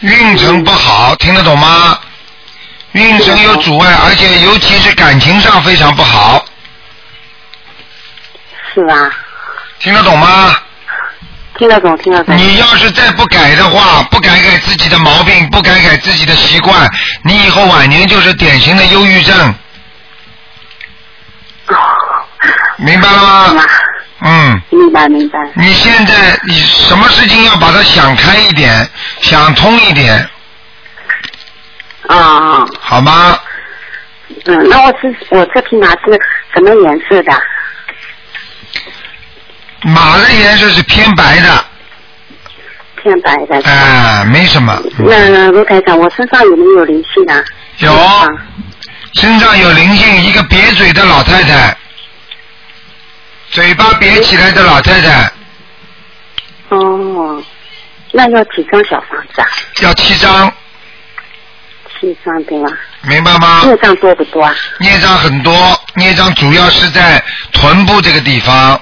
[0.00, 1.98] 运程不好，听得懂吗？
[2.92, 6.44] 运程有阻碍，而且尤其是感情上非常不好，
[8.74, 9.10] 是吧？
[9.78, 10.56] 听得懂吗？
[11.58, 12.36] 听得懂，听得懂。
[12.36, 16.88] 你要是再不改的话，不改改自己的毛病，不改改自己的习惯，
[17.24, 19.54] 你以后晚年就是典型的忧郁症，
[21.68, 21.74] 哦，
[22.78, 23.22] 明白了
[23.54, 23.64] 吗？
[24.20, 25.38] 嗯，明白明白。
[25.54, 28.88] 你现在你什么事情要把它想开一点，
[29.20, 30.28] 想通一点，
[32.08, 33.38] 啊啊，好吗？
[34.44, 36.20] 嗯，那我是我这匹马是
[36.54, 37.32] 什么颜色的？
[39.82, 41.64] 马的颜色是偏白的，
[43.02, 43.60] 偏白的。
[43.68, 44.80] 哎、没什么。
[44.98, 47.44] 那卢台长，我身上有没有灵性啊？
[47.78, 47.92] 有
[49.14, 51.76] 身上有灵性，一个瘪嘴的老太太，
[53.50, 55.30] 嘴巴瘪起来的老太太，
[56.70, 57.42] 哦，
[58.12, 59.48] 那要几张小房子啊？
[59.82, 60.52] 要七张，
[62.00, 62.70] 七张对吧？
[63.02, 63.62] 明白吗？
[63.64, 64.54] 孽障多不多啊？
[64.80, 65.54] 孽障很多，
[65.94, 68.80] 孽障主要是在臀部这个地方，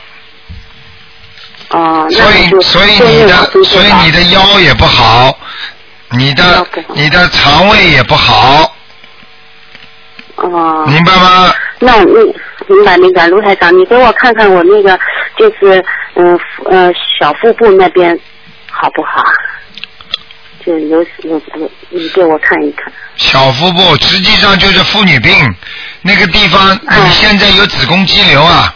[1.74, 5.36] 哦，所以所以你的所以你的腰也不好，
[6.10, 8.72] 你的你的肠胃也不好，
[10.36, 11.52] 哦，明白吗？
[11.80, 12.12] 那你
[12.68, 14.96] 明白明白，卢台长，你给我看看我那个
[15.36, 15.84] 就是
[16.14, 18.16] 嗯腹呃小腹部那边
[18.70, 19.32] 好不好啊？
[20.64, 22.92] 就有有有，你给我看一看。
[23.16, 25.34] 小腹部实际上就是妇女病，
[26.02, 28.72] 那个地方嗯你现在有子宫肌瘤啊，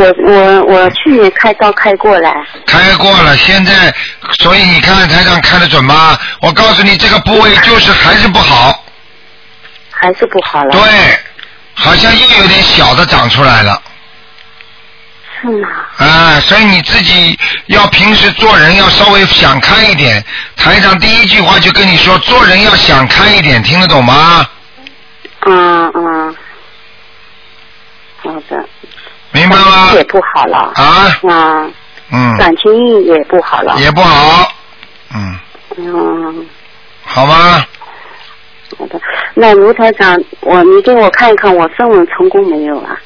[0.00, 2.32] 我我我去年开刀开过了，
[2.66, 3.94] 开过了，现在
[4.38, 6.18] 所以你看台长看得准吗？
[6.40, 8.82] 我告诉你，这个部位就是还是不好，
[9.90, 10.70] 还是不好了。
[10.70, 10.80] 对，
[11.74, 13.82] 好像又有点小的长出来了。
[15.42, 15.68] 是吗？
[15.98, 20.24] 啊，所以你自己要平时做人要稍微想开一点。
[20.56, 24.46] 台长第一句话就跟你说，做人要想开一点，听得懂吗？
[25.46, 26.36] 嗯嗯。
[29.32, 29.92] 明白吗？
[29.94, 30.72] 也不好了。
[30.74, 31.70] 啊，啊，
[32.12, 33.76] 嗯，感情也不好了。
[33.78, 34.52] 也不好，
[35.14, 35.38] 嗯，
[35.76, 36.46] 嗯，
[37.04, 37.64] 好吗？
[38.78, 39.00] 好的。
[39.34, 42.98] 那卢台长，我你给我看一看，我升文成功没有啊？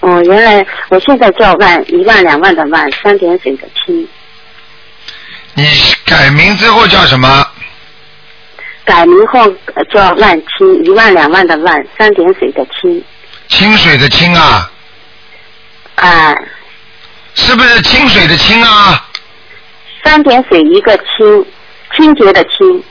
[0.00, 4.08] 哦，原来我现在叫万一万两万的万，三点水的清，
[5.54, 5.64] 你
[6.04, 7.46] 改名之后叫什么？
[8.84, 9.40] 改名后
[9.74, 13.02] 呃叫万清，一万两万的万，三点水的清，
[13.52, 14.70] 清水的清啊，
[15.96, 16.34] 啊，
[17.34, 19.06] 是不是清水的清啊？
[20.02, 21.46] 三点水一个清，
[21.94, 22.82] 清洁的清，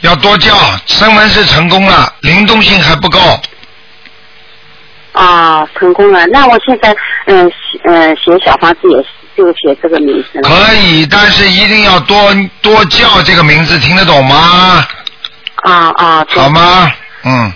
[0.00, 0.54] 要多叫，
[0.86, 3.20] 声纹是成功了，灵动性还不够。
[5.12, 6.26] 啊，成功了。
[6.26, 7.46] 那我现在嗯
[7.84, 10.40] 嗯呃写小房子也是就写这个名字。
[10.42, 14.86] 可以，但是一定要多多叫这个名字，听得懂吗？
[15.62, 16.48] 啊啊，好？
[16.50, 16.90] 吗？
[17.24, 17.52] 嗯，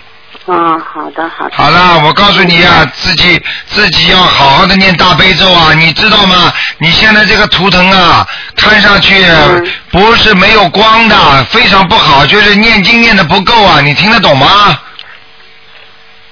[0.47, 1.55] 啊，好的好的。
[1.55, 6.51] 好了，我告诉你啊，自己自己要好好的念大悲咒啊，你知道吗？
[6.77, 14.79] 你现在这个图腾啊，看上去嗯不是没有光的，非常不好，就是念经念的不够啊，你听得懂吗？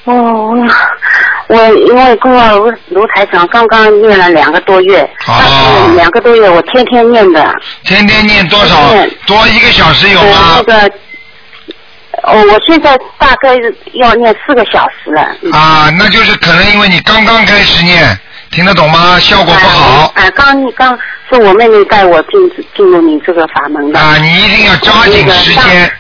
[0.06, 0.54] 哦，
[1.50, 8.76] 我我因为跟我卢卢台长刚刚念了两个多月，哦但是两个多月我天天念的，天天念多少？
[9.26, 10.64] 多一个小时有呃吗那？
[10.64, 10.94] 个，
[12.24, 13.56] 哦，我现在大概
[13.94, 15.28] 要念四个小时了。
[15.42, 18.18] 嗯啊，那就是可能因为你刚刚开始念，
[18.52, 19.18] 听得懂吗？
[19.20, 20.98] 效果不好哎、刚你刚
[21.32, 24.00] 是我妹妹带我进进入你这个法门的。
[24.00, 25.92] 啊，你一定要抓紧时间。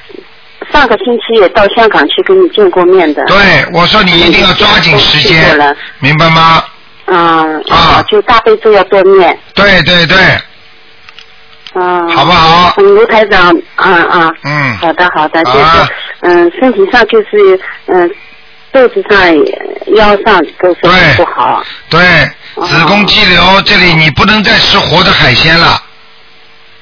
[0.71, 3.23] 上个星期也到香港去跟你见过面的。
[3.25, 3.37] 对，
[3.73, 6.63] 我说你一定要抓紧时间，明白吗？
[7.11, 9.37] 嗯啊就大悲咒要多念。
[9.55, 10.17] 对对对，
[11.73, 12.07] 嗯。
[12.09, 14.31] 好不好嗯，卢台长，嗯啊。
[14.43, 15.89] 嗯好的好的，就是、啊
[16.21, 18.09] 嗯，身体上就是嗯，
[18.71, 19.19] 肚子上、
[19.95, 21.63] 腰上都是对不好。
[21.89, 21.99] 对，
[22.67, 25.81] 子宫肌瘤这里你不能再吃活的海鲜了，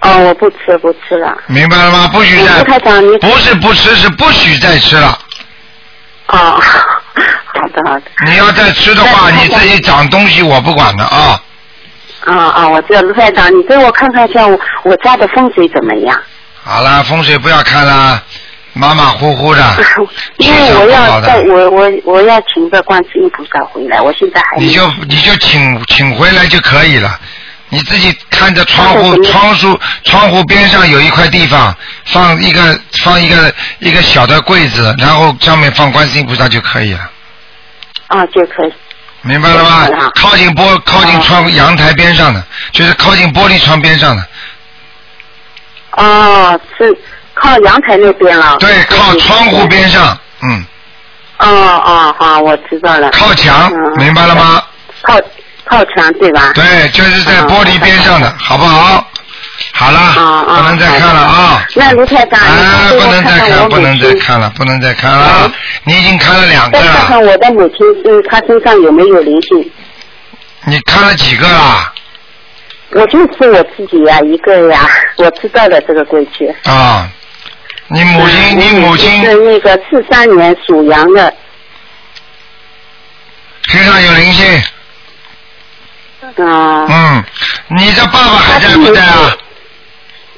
[0.01, 1.35] 哦，我不吃不吃了。
[1.47, 2.07] 明白了吗？
[2.13, 5.17] 不许再卢台长，你不是不吃，是不许再吃了。
[6.27, 6.59] 哦，
[7.53, 8.03] 好的好的。
[8.25, 11.41] 你要再吃的话，你自己长东西我不管的啊。
[12.25, 16.19] 啊啊，我知道卢台长，你给我看看一下我我家的风水怎么样？
[16.63, 18.21] 好了，风水不要看了，
[18.73, 19.63] 马马虎虎的，
[20.37, 21.39] 因为我要带。
[21.39, 27.19] 我我我要请个观世音菩萨回来，我现在还你就你就请请回来就可以了。
[27.69, 31.75] 你自己看着窗户 窗户窗户边上有一块地方，
[32.05, 37.09] 放一个放一个一个小的柜子，然后上面放观世音菩萨就可以了，
[38.07, 38.73] 啊就可以。
[39.23, 40.11] 明白了吗了？
[40.15, 44.25] 靠近玻靠近窗阳台边上的，就是靠近玻璃窗边上的，
[45.91, 46.97] 哦，是
[47.33, 48.55] 靠阳台那边了。
[48.59, 50.65] 对，靠窗户边上，嗯，
[51.39, 53.09] 哦哦，好，我知道了。
[53.09, 54.63] 靠墙，嗯明白了吗？
[55.01, 55.19] 靠
[55.69, 56.51] 靠墙对吧？
[56.55, 59.05] 对，就是在玻璃边上的，好不好？
[59.73, 61.65] 好了，啊啊，不能再看了啊！
[61.75, 65.51] 那卢太长，啊，不能再看，不能再看看了，不能再看了。
[65.83, 69.71] 你已经看了两个再看，看我的母亲，嗯，她身上有没有灵性？
[70.65, 71.93] 你看了几个了？
[72.91, 76.47] 我就是我自己呀，一个呀， 我知道的这个规矩。
[76.63, 77.07] 啊，
[77.87, 81.33] 你母亲，嗯你母亲是那个四三年属羊的，
[83.63, 84.63] 身上有灵性，
[86.35, 87.23] 啊、嗯，
[87.69, 89.35] 你的爸爸还在不在啊？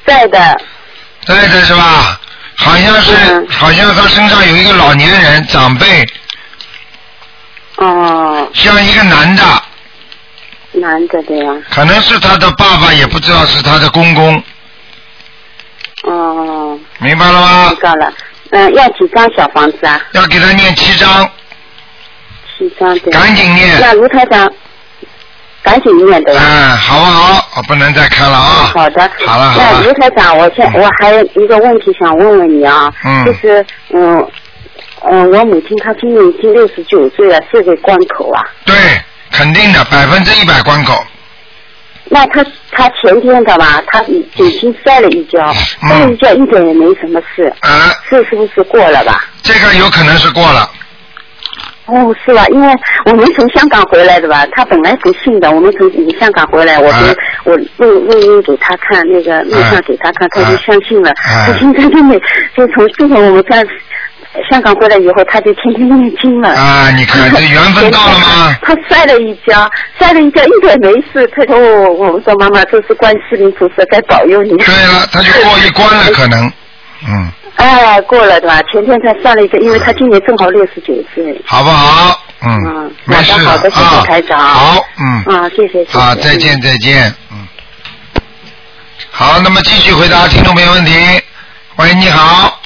[0.06, 0.60] 在的，
[1.26, 2.18] 在的是吧？
[2.56, 6.06] 好像是，嗯好像他身上有一个老年人长辈，
[7.76, 9.42] 哦、像一个男的，
[10.72, 14.42] 男的对呀，可能是他的爸爸，也不知道是他的公公，
[16.04, 17.82] 哦、明白了吗知？
[17.82, 18.12] 道了。
[18.52, 20.00] 嗯、要几张小房子啊？
[20.12, 21.30] 要给他念七张，
[22.58, 23.12] 七张对。
[23.12, 24.52] 赶紧念，那卢台长，
[25.62, 26.40] 赶紧念对吧？
[26.42, 27.48] 嗯，好不好？
[27.56, 28.70] 我不能再看了啊。
[28.74, 34.16] 好的，好了好了那卢台长，我现嗯我还有一个问题想问问你啊，嗯就是嗯
[35.10, 38.42] 嗯，我母亲她今年已经六十九岁了，是个关口啊。
[38.64, 38.74] 对，
[39.32, 41.04] 肯定的，百分之一百关口。
[42.12, 45.40] 那她她前天的吧，她已已经摔了一跤，
[45.82, 49.24] 嗯摔了一跤一点也没什么事，啊，是是不是过了吧？
[49.42, 50.68] 这个有可能是过了。
[51.90, 52.46] 哦，是吧？
[52.48, 52.68] 因为
[53.06, 57.00] 我们从香港回来的吧，他本来不信的，我们从香港回来，我啊
[57.44, 61.10] 就、我录录音给他看，那个录像给他看，他就相信了。
[61.10, 62.18] 啊她现在就每
[62.56, 63.64] 就从自从我们在
[64.48, 66.50] 香港回来以后，他就天天念经了。
[66.50, 68.56] 啊，你看 这缘分到了吗？
[68.62, 71.28] 他摔了一跤，摔了一跤一点没事。
[71.34, 74.50] 他说我我们说妈妈，这是观世音菩萨在保佑你。
[74.58, 76.50] 对了，他就过一关了，可能。
[77.08, 78.60] 嗯，哎，过了对吧？
[78.72, 81.40] 前天才算了一个，因为他今年正好六十九岁。
[81.46, 82.20] 好不好？
[82.42, 85.34] 嗯嗯，没事好的好的谢谢啊台长好，嗯。
[85.34, 85.98] 啊，谢谢谢谢。
[85.98, 87.46] 好，再见再见，嗯。
[89.10, 90.92] 好，那么继续回答听众朋友问题。
[91.76, 92.58] 喂，你好。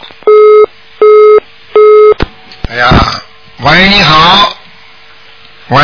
[2.70, 2.88] 哎呀，
[3.62, 4.56] 喂，你好。
[5.68, 5.80] 喂，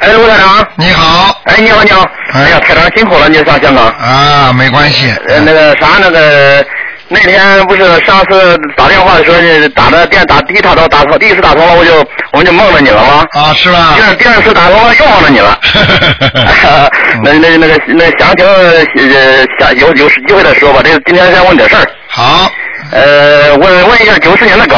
[0.00, 1.40] 哎，卢台长，你好。
[1.44, 3.86] 哎，你好，你好，哎呀，台长辛苦了，你上香港。
[3.88, 5.10] 啊，没关系。
[5.26, 6.64] 呃，那个啥，那个
[7.12, 11.94] 那天不是上次打电话的时候，你打的电打第一打通打通，第一次打通了，我就
[12.32, 13.24] 我们就梦着你了吗？
[13.32, 14.02] 啊，是吧第？
[14.02, 15.58] 二第二次打通了，又忘了你了。
[17.22, 20.80] 那那那个那详情呃详有有机会再说吧。
[20.82, 22.50] 这个今天先问点事儿，好，
[22.90, 24.76] 呃，问问一下九四年的狗，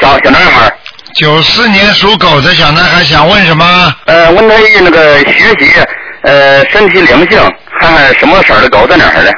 [0.00, 0.72] 小小男孩儿，
[1.14, 3.94] 九四年属狗的小男孩想问什么？
[4.06, 5.72] 呃，问他那个学习，
[6.22, 7.40] 呃，身体灵性，
[7.80, 9.30] 看看什么色儿的狗在哪儿呢？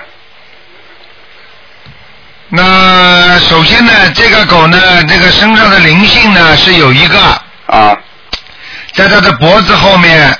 [2.50, 7.18] 那首先呢，这个狗呢，这个身上的灵性呢是有一个，
[7.66, 7.96] 啊
[8.94, 10.34] 在它的脖子后面，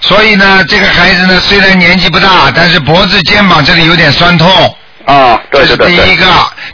[0.00, 4.76] 所以呢，这个孩子呢虽然年纪不大，但是脖子、肩膀这里有点酸痛，
[5.06, 5.76] 啊，对这是。
[5.76, 6.26] 第一个。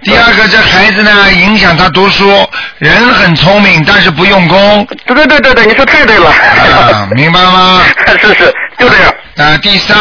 [0.02, 2.46] 第二个，这孩子呢影响他读书，
[2.78, 6.28] 人很聪明，但是不用功，对对对对对，你说太对了。
[6.28, 7.82] 啊，明白吗？
[8.20, 9.14] 是 是，就这样。
[9.36, 9.96] 啊，第三，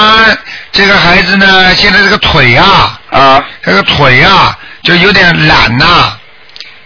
[0.71, 6.17] 这个孩子呢，现在这个腿啊，啊这个腿啊，就有点懒呐、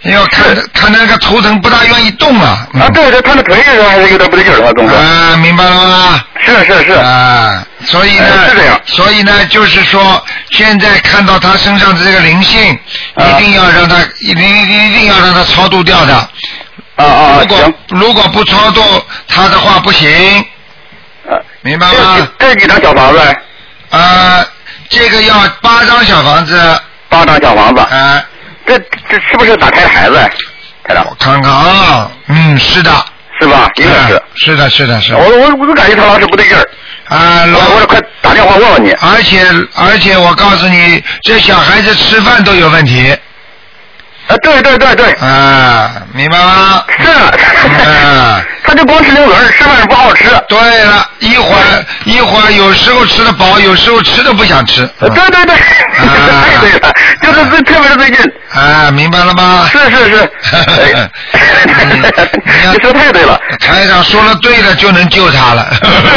[0.02, 2.68] 因为我看看那个图腾不大愿意动啊。
[2.74, 4.98] 嗯啊，对对，他的腿上还是有点不对劲儿，啊动作。
[4.98, 6.24] 啊，明白了吗？
[6.44, 6.94] 是是是。
[6.94, 12.80] 啊，所以呢，哎是这样所以呢，就是说，现在看到他身上的这个灵性，
[13.16, 16.16] 啊一定要让他，一定一定要让他超度掉的。
[16.96, 17.74] 啊啊如果行。
[17.90, 18.82] 如果不超度
[19.28, 20.46] 他的话，不行，啊
[21.62, 22.28] 明白吗？
[22.40, 23.20] 这这几张小房子，
[23.90, 24.46] 啊，
[24.90, 28.24] 这个要八张小房子，八张小房子，啊，
[28.66, 28.78] 这
[29.10, 30.16] 这是不是打开的孩子？
[30.84, 32.92] 台长我看看啊，嗯，是的，
[33.40, 33.70] 是吧？
[33.76, 34.22] 应该是啊。
[34.36, 36.62] 是的，是的，是的我，我我就感觉他老是不对劲儿，
[37.10, 38.92] 啊，我我老得快打电话问问你。
[39.02, 43.16] 而且而且我告诉你，这小孩子吃饭都有问题
[44.30, 46.84] 啊，对对对对，啊，明白吗？
[46.90, 47.04] 是
[47.68, 48.46] 嗯。
[48.64, 50.26] 他就光吃零嘴儿，吃饭不好好吃。
[50.48, 54.88] 对了，一会儿一会儿有时候吃的饱，有时候吃的不想吃。
[55.00, 56.06] 呃对对对，啊
[56.46, 59.68] 太 对了，就是最特别是最近，啊，明白了吗？
[59.72, 61.10] 是是是，哎
[62.74, 63.40] 你说太对了。
[63.60, 65.68] 台长说了对了，就能救他了。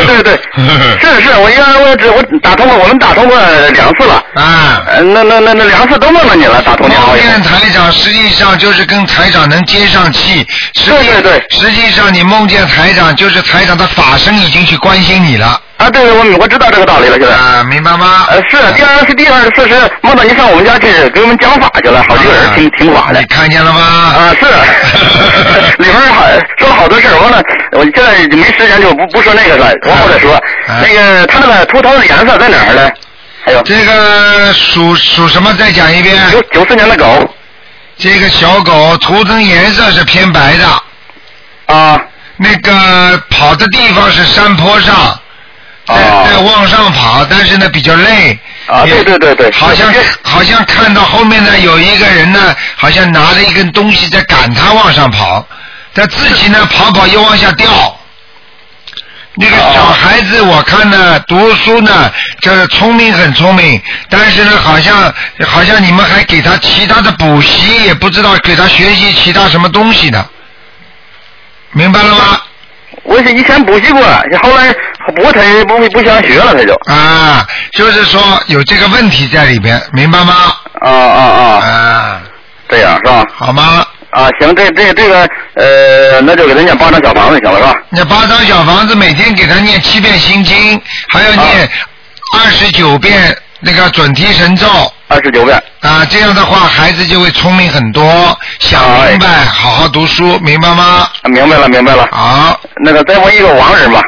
[0.07, 0.41] 对对对，
[1.01, 3.39] 是是，我应该我只我打通过，我们打通过
[3.73, 4.15] 两次了。
[4.35, 7.17] 啊，呃那那那那两次都梦到你了，打通电话以后。
[7.17, 10.47] 梦见台长实际上就是跟台长能接上气。
[10.87, 15.61] 对对对实际上你梦见台长，就是台长的法身已经去关心你了。
[15.83, 17.35] 啊，对对，我我知道这个道理了，现在。
[17.35, 18.27] 啊，明白吗？
[18.31, 23.27] 呃，是第二是第二次是梦到你上我们家去给我们讲法去了，好几个人听听法的你。
[23.27, 23.81] 看见了吗？
[23.81, 24.47] 啊，是，
[25.83, 26.25] 里边好
[26.59, 30.35] 说了好多事儿，完了，我现在没时间就不不说那个了，往后再说。
[30.35, 32.91] 啊那个他那个秃头的颜色在哪儿呢？
[33.45, 35.53] 还有这个属属什么？
[35.55, 36.17] 再讲一遍。
[36.31, 37.29] 九九四年的狗
[37.99, 42.01] 这个小狗涂成颜色是偏白的，啊
[42.37, 44.95] 那个跑的地方是山坡上，
[45.87, 48.39] 在啊在往上跑，但是呢比较累。
[48.67, 55.45] 啊，对对对对，好像好像看到后面呢有一个人呢，好像拿着一根东西在赶他往上跑，
[55.95, 57.99] 他自己呢跑跑又往下掉。
[59.35, 62.13] 那个小孩子，我看呢，读书呢，
[62.43, 63.81] 就是聪明很聪明，
[64.11, 65.13] 但是呢，好像
[65.47, 70.25] 好像你们还给他其他的补习，也不知道给他学习其他什么东西呢，
[71.73, 72.41] 明白了吗？
[73.05, 74.01] 我是以前补习过，
[74.43, 74.73] 后来
[75.15, 80.35] 不过他也不不想学了，他就啊，就是说有这个问题在里边，明白吗？
[80.81, 82.23] 啊啊啊，啊，
[82.69, 83.25] 这样是吧？
[83.35, 83.85] 好吗？
[84.11, 87.75] 啊，行，这这这个呃，那就给他念八张小房子行了是吧？
[87.91, 90.81] 那八张小房子每天给他念七遍心经，
[91.13, 91.69] 还要念
[92.39, 94.67] 二十九遍那个准提神咒
[95.09, 95.63] 二十九遍。
[95.81, 101.09] 啊，这样的话孩子就会聪明很多，想明白，好好读书，明白吗？
[101.23, 102.09] 啊明白了，明白了。
[102.11, 104.03] 好，那个再问一个亡人吧，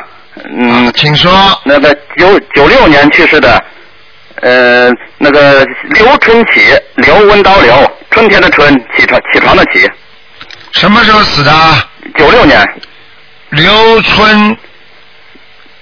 [0.59, 1.33] 嗯，请说。
[1.65, 3.63] 那个九九六年去世的，
[4.43, 6.61] 呃，那个刘春起，
[6.97, 9.89] 刘温刀刘，春天的春，起床起床的起，
[10.73, 11.53] 什么时候死的？
[12.17, 12.69] 九六年，
[13.51, 14.57] 刘春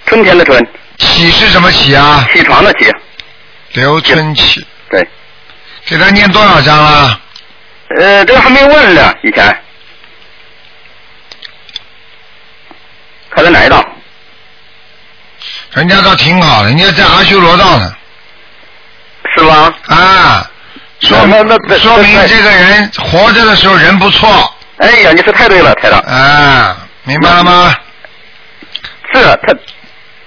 [0.06, 0.66] 春天的春，
[0.98, 2.26] 起是什么起啊？
[2.32, 2.86] 起床的起，
[3.72, 5.06] 刘春起，对，
[5.86, 7.20] 给他念多少章了？
[7.98, 9.62] 呃，这个还没问呢，以前，
[13.30, 13.82] 他在哪一道？
[15.72, 17.94] 人家倒挺好的，人家在阿修罗道呢。
[19.34, 19.74] 是吧？
[19.86, 20.50] 啊，
[21.00, 27.74] 说明那那说明这个人活着的时候人不错哎呀，你说太对了，太长，啊，明白了吗？
[29.14, 29.58] 是特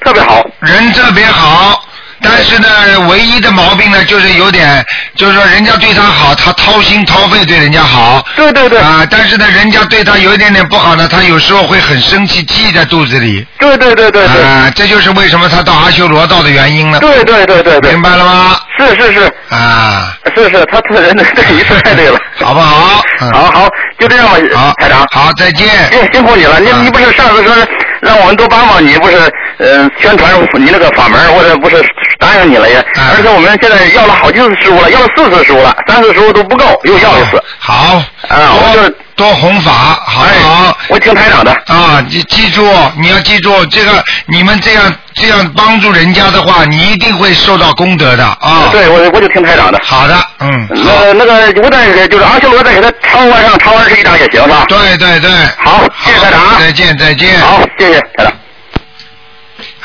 [0.04, 1.85] 特别好，人特别好，
[2.26, 2.68] 但是呢，
[3.10, 4.84] 唯一的毛病呢，就是有点，
[5.16, 8.26] 就是说人家对他好，他掏心掏肺对人家好。
[8.36, 13.46] 对对对，啊，但是呢，人家对他有一点点不好呢，他有时候会很生气，记在肚子里。
[13.60, 17.00] 对对对对对，啊，这就是为什么他到阿修罗道的原因了。
[17.00, 18.58] 对对对对对明，白了吗？
[18.78, 19.34] 是是是。
[19.50, 23.02] 啊，是是，他他人这一次太对了， 好不好？
[23.22, 25.06] 嗯好好，就这样吧，好，台长。
[25.12, 25.68] 好，再见。
[25.92, 27.56] 辛辛苦你了，你啊你不是上次说
[28.02, 29.18] 让我们多帮帮你，不是
[29.58, 31.84] 呃宣传你那个法门，我这不是
[32.20, 37.42] 答应你了也，啊而且我们现在要了好几次师傅了，要了四次师傅了，三次师傅都不够，又要一次。
[37.60, 39.72] 好，啊我多就多弘法，
[40.06, 41.52] 好不好哎？，我听台长的。
[41.68, 49.80] 啊，你记住，你要记住，这个你们这样这样帮助人家的话，你一定会受到功德的啊。，对，我我就听台长的。
[49.84, 54.66] 好的，嗯，好，那那个我再给就是阿修罗再给他超完上超二十一张也行是吧？
[54.68, 56.56] 对对对，好，谢谢台长啊。
[56.60, 57.40] 再见再见。
[57.40, 58.34] 好，谢谢台长。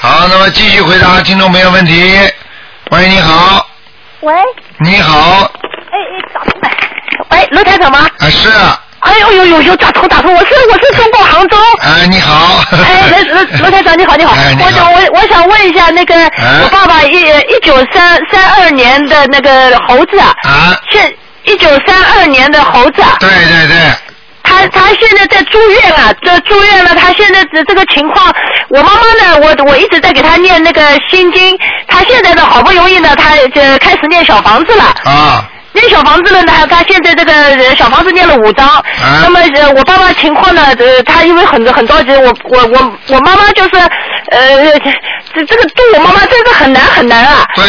[0.03, 2.19] 好，那么继续回答听众朋友问题。
[2.91, 3.67] 喂，你好，
[4.21, 4.33] 喂，
[4.79, 5.51] 你好，
[5.93, 6.69] 哎哎，打通了。
[7.31, 8.09] 喂，卢台长吗？
[8.19, 8.49] 啊是，
[9.01, 11.57] 哎呦呦呦呦，打通打通，我是我是中国杭州。
[11.83, 12.65] 哎你好。
[12.73, 14.69] 哎，卢卢 卢台长你好你好，哎你好。
[14.69, 23.77] 我想我我想问一下那个、哎我爸爸一一九三三二年的那个猴子啊，啊，是一九三二年的猴子啊，对对对，
[24.51, 28.35] 他他现在在住院了，这住院了，他现在这这个情况，
[28.69, 34.85] 我妈妈呢，我我一直在给他念那个心经，他现在呢好不容易呢，他就开始念小房子了。
[35.05, 38.67] 啊，念小房子了呢，他现在这个呃小房子念了五张。
[38.69, 38.83] 啊
[39.23, 43.77] 那么呃，我爸爸情况呢，呃，他因为很很着急，我我我我妈妈就是
[44.33, 44.79] 呃，
[45.35, 47.47] 这这个度我妈妈真是很难很难啊。
[47.55, 47.65] 对，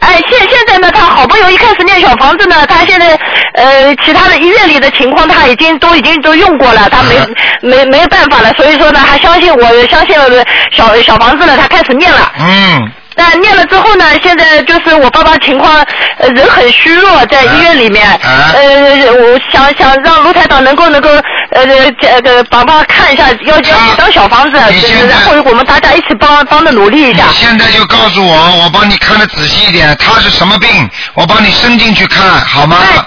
[0.00, 3.18] 哎，现现在呢，他好不容易开始念小房子呢，他现在
[3.54, 7.26] 呃，其他的医院里的情况他已经都已经都用过了，他没、啊
[7.62, 12.32] 没没有办法了，所以说呢，他相信我相信了小小房子呢，他开始念了。
[12.38, 15.74] 嗯，那念了之后呢，现在就是我爸爸情况，
[16.18, 18.08] 呃，人很虚弱，在医院里面。
[18.08, 21.08] 啊呃，我想想让卢台长能够能够
[21.50, 21.66] 呃
[22.00, 27.48] 这个帮帮看一下，要要几张小房子，然后我们大家一起帮帮着努力一下你下。
[27.48, 32.76] 现在就告诉我，我帮你看的仔细一点，他是什么病，我帮你伸进去看，好吗？
[32.80, 33.04] 哎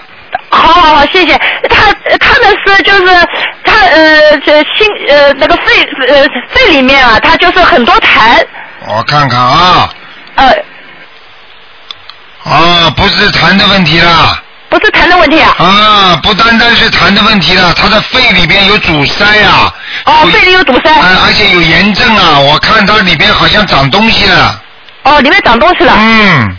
[0.53, 1.37] 好好好，谢谢。
[1.69, 3.05] 他他的是就是
[3.63, 8.37] 他呃这心呃那个肺呃肺里面啊，他就是很多痰。
[8.87, 9.89] 我看看啊，
[10.35, 10.47] 呃，
[12.43, 14.41] 啊，不是痰的问题啦。
[14.69, 15.53] 不是痰的问题啊。
[15.59, 19.73] 啊，不单单是痰的问题了，他的肺里边有阻塞啊。
[20.05, 20.89] 哦，肺里有堵塞。
[20.89, 24.61] 啊，而且有炎症啊，我看它里边好像长东西了。
[25.03, 25.93] 哦，里面长东西了。
[25.97, 26.57] 嗯，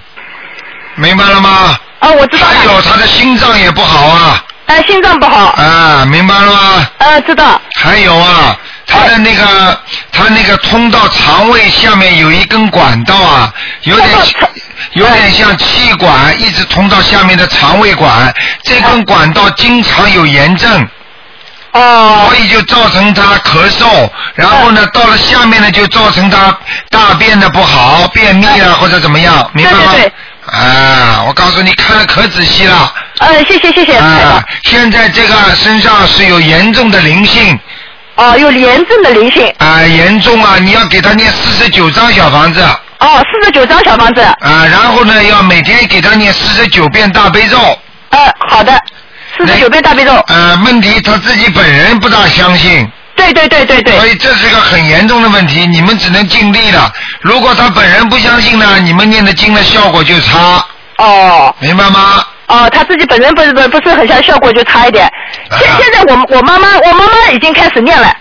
[0.96, 1.78] 明白了吗？
[2.00, 2.54] 哦，我知道了。
[2.54, 4.44] 还有他的心脏也不好啊。
[4.66, 5.46] 哎，心脏不好。
[5.62, 6.86] 啊，明白了吗？
[6.98, 7.60] 呃，知道。
[7.76, 8.56] 还有啊，
[8.92, 9.80] 他的那个，
[10.12, 13.52] 他那个通到肠胃下面有一根管道啊，
[13.84, 14.08] 有点
[14.92, 18.32] 有点像气管，一直通到下面的肠胃管，
[18.62, 20.88] 这根管道经常有炎症。
[21.72, 22.26] 哦。
[22.28, 26.56] 所以就造成他咳嗽，然后呢，到了下面呢，就造成他
[26.90, 29.78] 大便的不好，便秘啊或者怎么样，明白吗？
[29.92, 30.12] 对对对。
[30.44, 32.92] 啊，我告诉你，看的可仔细了。
[33.20, 33.96] 呃，谢谢谢谢。
[33.96, 37.58] 啊，现在这个身上是有严重的灵性。
[38.14, 39.46] 哦，有炎症的灵性。
[39.58, 40.58] 啊，严重啊！
[40.60, 42.60] 你要给他念四十九张小房子。
[42.98, 44.20] 哦，四十九张小房子。
[44.20, 47.58] 啊，然后呢，要每天给他念四十九遍大悲咒。
[48.10, 48.18] 呃，
[48.50, 48.78] 好的，
[49.36, 50.12] 四十九遍大悲咒。
[50.28, 52.86] 呃，问题他自己本人不大相信。
[53.16, 53.96] 对对对对对。
[53.98, 56.92] 所以这是个很严重的问题，你们只能尽力了。
[57.22, 60.62] 如果他本人不相信呢，你们念的经的效果就差。
[60.98, 61.54] 哦。
[61.60, 62.24] 明白吗？
[62.52, 65.10] 哦，他自己本人不是不不是很像，效果就差一点。
[65.58, 68.14] 现现在我我妈妈我妈妈已经开始念了。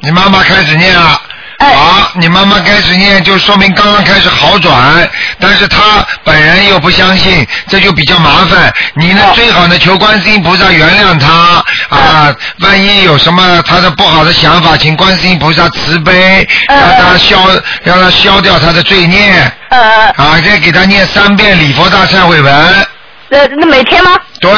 [0.00, 1.20] 你妈妈开始念了。
[1.60, 5.08] 好，你妈妈开始念，就说明刚刚开始好转，
[5.40, 8.72] 但是她本人又不相信，这就比较麻烦。
[8.94, 17.36] 你呢，最好呢求观世音菩萨原谅她啊，万一有什么她的不好的想法，请观世音菩萨慈悲，让她消，
[17.82, 19.52] 让她消掉她的罪孽。
[19.70, 20.06] 呃。
[20.16, 22.86] 啊，再给她念三遍礼佛大忏悔文。
[23.30, 24.16] 呃，那每天吗？
[24.40, 24.50] 对。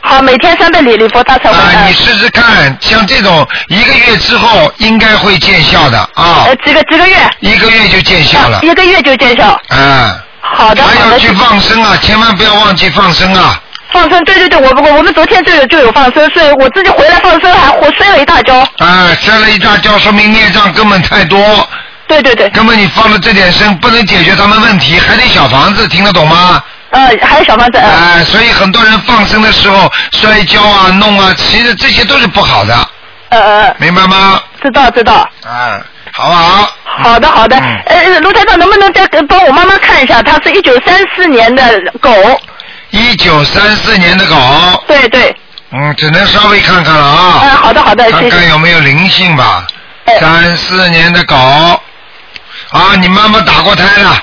[0.00, 1.60] 好，每天三遍礼礼佛大忏悔文。
[1.60, 6.44] 啊，你试试看，像这种一个月之后应该会见效的啊。
[6.46, 7.16] 呃，几个几个月？
[7.40, 8.60] 一个月就见效了。
[8.62, 9.60] 一个月就见效。
[9.70, 10.20] 嗯。
[10.40, 13.60] 好的，还要去放生啊，千万不要忘记放生啊。
[13.90, 18.58] 放生，对对对，我我我们昨天就有就有放生，所以我自己回来放生还活摔了一大跤。
[18.78, 21.68] 啊，摔了一大跤，说明孽障根本太多。
[22.08, 22.50] 对对对。
[22.50, 26.62] 根本你放了这点生，不能解决他们问题，还得小房子，听得懂吗？
[26.92, 27.78] 呃，还有小房子。
[27.78, 32.88] 哎，所以很多人放生的时候摔跤啊、弄啊，其实这些都是不好的。
[33.30, 33.76] 呃呃。
[33.78, 34.40] 明白吗？
[34.62, 35.14] 知道知道。
[35.44, 35.80] 啊，
[36.12, 36.72] 好不好？
[36.84, 40.22] 好的好的，呃，卢台长能不能再给帮我妈妈看一下？
[40.22, 41.62] 她是一九三四年的
[42.00, 42.10] 狗。
[42.90, 44.36] 一九三四年的狗。
[44.86, 45.34] 对对。
[45.70, 47.40] 嗯，只能稍微看看了啊。
[47.42, 48.10] 嗯，好的好的。
[48.10, 49.66] 看看有没有灵性吧。
[50.20, 54.14] 三四年的狗，啊，你妈妈打过胎了。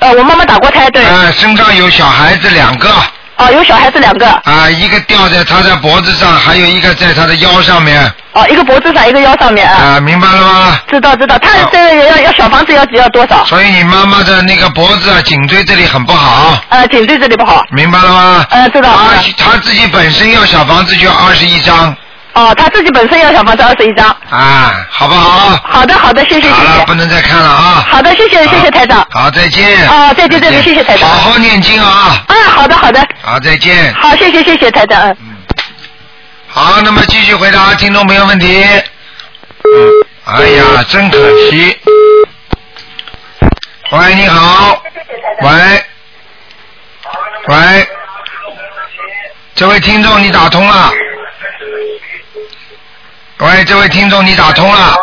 [0.00, 1.04] 呃，我妈妈打过胎，对。
[1.04, 2.88] 啊，身上有小孩子两个。
[3.36, 4.26] 哦，有小孩子两个。
[4.28, 8.12] 啊，一个吊在她的脖子上，还有一个在她的腰上面。
[8.32, 9.96] 哦，一个脖子上，一个腰上面啊。
[9.96, 10.80] 啊，明白了吗？
[10.88, 13.44] 知道知道，她这要要小房子要要多少？
[13.44, 16.60] 所以你妈妈的那个脖子啊，颈椎这里很不好。
[16.68, 17.64] 呃，颈椎这里不好。
[17.70, 18.46] 明白了吗？
[18.50, 18.90] 呃，知道。
[18.90, 21.96] 她她自己本身要小房子就要二十一张。
[22.38, 24.08] 哦，他自己本身要小房子二十一张。
[24.30, 25.60] 啊，好不好？
[25.68, 26.52] 好的，好的，谢谢，谢谢。
[26.52, 27.84] 好了，不能再看了啊。
[27.90, 29.04] 好的，谢谢，谢谢台长。
[29.10, 29.88] 好，再见。
[29.88, 31.08] 哦，再见，再见，谢谢台长。
[31.08, 32.24] 好好念经啊。
[32.28, 33.04] 啊，好的，好的。
[33.20, 33.92] 好，再见。
[33.94, 35.10] 好，谢谢，谢谢台长。
[35.20, 35.36] 嗯。
[36.46, 38.64] 好，那么继续回答听众朋友问题。
[39.64, 39.90] 嗯，
[40.26, 41.18] 哎呀，真可
[41.50, 41.76] 惜。
[43.90, 44.80] 喂，你好。
[45.40, 45.50] 喂。
[47.48, 47.88] 喂。
[49.56, 50.92] 这位听众，你打通了。
[53.38, 54.96] 喂，这位听众，你打通了。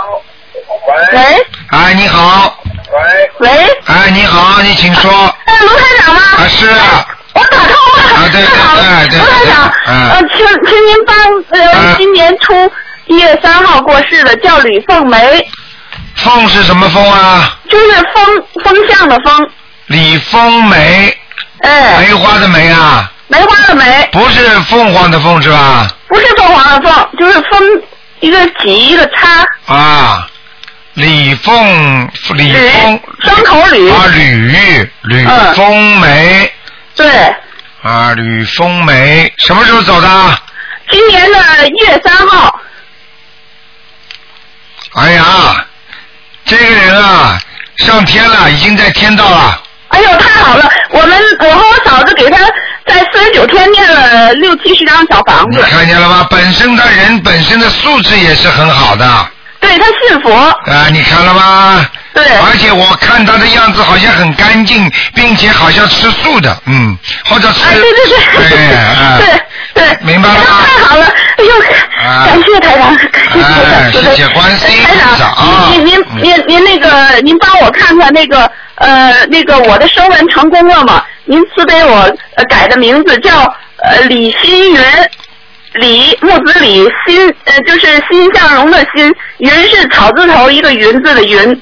[1.13, 1.47] 喂。
[1.69, 2.59] 哎，你好。
[2.91, 3.31] 喂。
[3.39, 3.49] 喂。
[3.85, 5.09] 哎，你好，你请说。
[5.45, 6.21] 哎，卢台长吗？
[6.39, 6.69] 啊，是。
[7.33, 8.03] 我打通了。
[8.13, 9.19] 啊，对对对对。
[9.19, 11.15] 卢台长，呃，请请您帮
[11.51, 12.69] 呃，今年初
[13.05, 15.47] 一月三号过世的叫吕凤梅。
[16.17, 17.57] 凤是什么凤啊？
[17.69, 19.49] 就是风风向的风。
[19.85, 21.17] 李凤梅。
[21.61, 21.99] 哎。
[21.99, 23.09] 梅花的梅啊。
[23.27, 24.09] 梅花的梅。
[24.11, 25.87] 不是凤凰的凤是吧？
[26.09, 27.81] 不是凤凰的凤，就是风。
[28.19, 30.27] 一个几一个叉啊，
[30.93, 36.51] 李凤李凤双口吕啊吕吕凤梅
[36.95, 37.07] 对
[37.83, 40.41] 啊吕凤梅什么时候走的？
[40.89, 42.59] 今年的一月三号。
[44.93, 45.65] 哎呀，
[46.45, 47.37] 这个人啊
[47.77, 49.61] 上天了，已经在天道了。
[49.89, 50.69] 哎呦，太好了！
[50.91, 52.37] 我们我和我嫂子给他
[52.95, 55.57] 在四十九天念了六七十张小房子。
[55.57, 56.25] 你看见了吗？
[56.29, 59.05] 本身他人本身的素质也是很好的。
[59.59, 60.33] 对他信佛。
[60.33, 61.85] 啊，你看了吗？
[62.13, 67.65] 对而且我看他的样子好像很干净，并且好像吃素的，嗯，或者吃。
[67.67, 75.35] 哎，对对 对，对啊对对，明白了吗太好了，哎呦，啊感谢台长，感谢台哎长，谢谢关心台长，
[75.73, 81.03] 您您嗯您您那个，您帮我看看那个呃那个我的声纹成功了吗？
[81.25, 81.95] 您慈悲我
[82.35, 83.41] 呃改的名字叫
[83.83, 84.81] 呃李新云。
[85.73, 91.61] 李木子李心呃就是欣向荣的欣，云是草字头一个云字的云。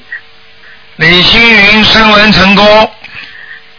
[0.96, 2.64] 李新云声纹成功，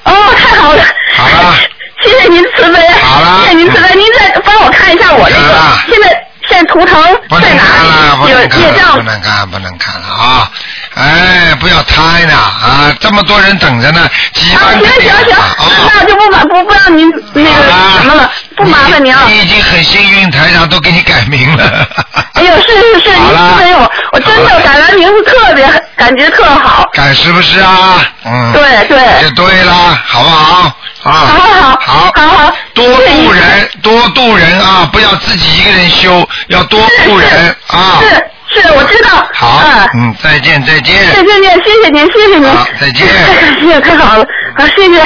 [0.03, 0.83] 哦，太好了！
[1.15, 1.55] 好了
[2.03, 3.95] 谢谢您慈悲，好了谢谢您慈悲。
[3.95, 8.31] 您再帮我看一下我这个现在现在图腾不能在哪看了，不里？
[8.31, 9.01] 有能看了，不。
[9.03, 10.51] 能看，不能看了啊！
[10.95, 12.95] 哎，不要猜呢啊！
[12.99, 15.55] 这么多人等着呢，几啊，行万个行行，啊！
[15.93, 19.39] 那我就不麻不不让您那个好什么了，不麻烦您了你。
[19.39, 21.87] 已经很幸运，台上都给你改名了。
[22.33, 26.87] 哎呦，是是是，您好了慈悲我，我真的改完名字特别感觉特好。
[26.93, 28.01] 改是不是啊？
[28.25, 28.51] 嗯。
[28.53, 29.73] 对对就对了，
[30.07, 30.71] 好不好？
[31.05, 31.11] 啊。
[31.11, 32.11] 好好好好。
[32.15, 34.89] 好好多度人，多度人啊！
[34.91, 38.01] 不要自己一个人修，要多是度人啊。
[38.01, 39.25] 是是，我知道。
[39.33, 39.61] 好
[39.93, 41.05] 嗯，嗯，再见，再见。
[41.07, 42.49] 谢谢您，谢谢您，谢谢您。
[42.49, 44.25] 好再见太感谢，太好了，
[44.57, 45.01] 好，谢谢。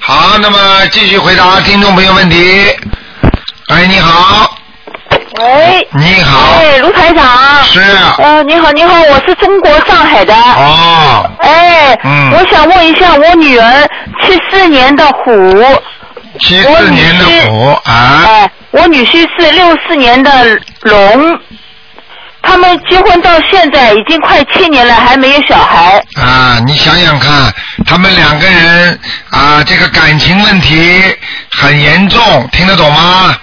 [0.00, 2.76] 好，那么继续回答听众朋友问题。
[3.68, 4.54] 哎，你好，
[5.40, 7.24] 喂，你好，哎，卢台长。
[7.74, 10.32] 是呃，你好，你好，我是中国上海的。
[10.32, 13.88] 哦，哎，嗯我想问一下，我女儿
[14.22, 15.32] 七四年的虎，
[16.38, 20.30] 七四年的虎啊，哎，我女婿是六四年的
[20.82, 21.40] 龙，
[22.42, 26.00] 他们结婚到现在已经快七年了，还没有小孩。
[26.14, 27.52] 啊，你想想看，
[27.84, 29.00] 他们两个人
[29.30, 31.02] 啊，这个感情问题
[31.50, 33.36] 很严重，听得懂吗？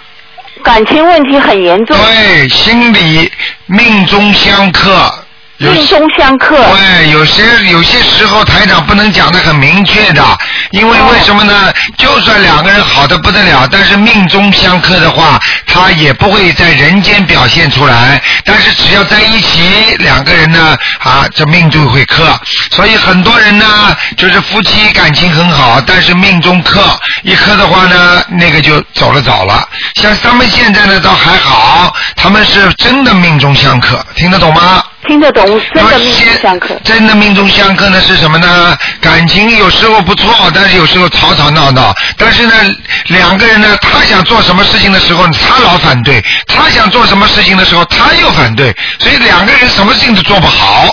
[0.63, 3.31] 感情问题很严重，对，心理
[3.65, 5.20] 命中相克。
[5.61, 6.57] 有命中相克。
[6.57, 10.23] 对，有些有些时候台长不能讲的很明确的，
[10.71, 11.71] 因为为什么呢？
[11.97, 18.19] 就算两个人好的不得了，但是命中相克的话，他也不会在人间表现出来。
[18.43, 22.27] 但是只要在一起，两个人呢，啊，这命就会克。
[22.71, 26.81] 所以很多人呢，就是夫妻感情很好，但是命中克，
[27.21, 29.67] 一克的话呢，那个就走了早了。
[29.95, 34.83] 像他们现在呢，倒还好，他们是真的命中相克，听得懂吗？
[35.07, 35.43] 听得懂，
[35.73, 36.75] 真的命中相克。
[36.83, 38.77] 真的命中相克呢是什么呢？
[39.01, 41.93] 感情有时候不错，但是有时候吵吵闹闹。
[42.17, 42.53] 但是呢，
[43.07, 48.75] 两个人呢，他想做什么事情的时候，他老反对；他想做什么事情的时候，他又反对。
[48.99, 50.85] 所以两个人什么事情都做不好。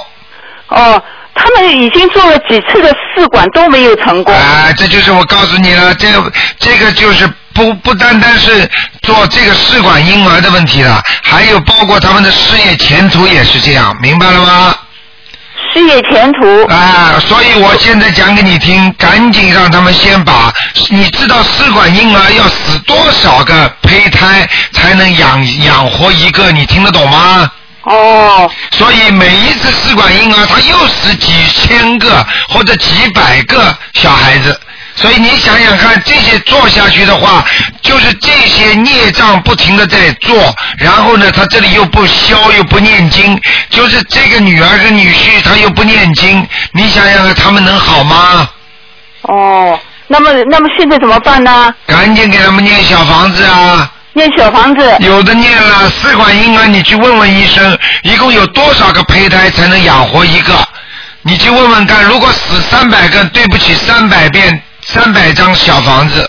[0.68, 1.02] 哦，
[1.38, 4.34] 他们已经做了几次的试管都没有成功。
[4.34, 8.68] 啊，这就是我告诉你了，这个这个就是不不单单是
[9.02, 14.74] 做这个试管婴儿的问题了，还有包括他们的事业前途也是这样，明白了吗？
[15.72, 16.64] 事业前途。
[16.66, 20.52] 啊，所以我现在讲给你听，赶紧让他们先把，
[20.90, 27.50] 你知道试管婴儿要死多少个胚胎才能养养活一个，你听得懂吗？
[27.88, 34.60] 哦，所以每一次试管婴儿，他又死几千个或者几百个小孩子。
[34.94, 37.44] 所以你想想看，这些做下去的话，
[37.80, 48.50] 就是这些孽障不停的在做，然后呢，他这里又不消又不念经，就是这个女儿跟女婿他又不念经，你想想看，他们能好吗？
[49.22, 49.78] 哦，
[50.08, 51.72] 那么那么现在怎么办呢？
[51.86, 53.90] 赶紧给他们念小房子啊！
[54.18, 54.96] 念小房子。
[54.98, 60.52] 有的念了，试管婴儿你去问问医生，一共有多少个胚胎才能养活一个？
[61.22, 66.28] 你去问问看，如果死三百个，对不起，三百遍，三百张小房子。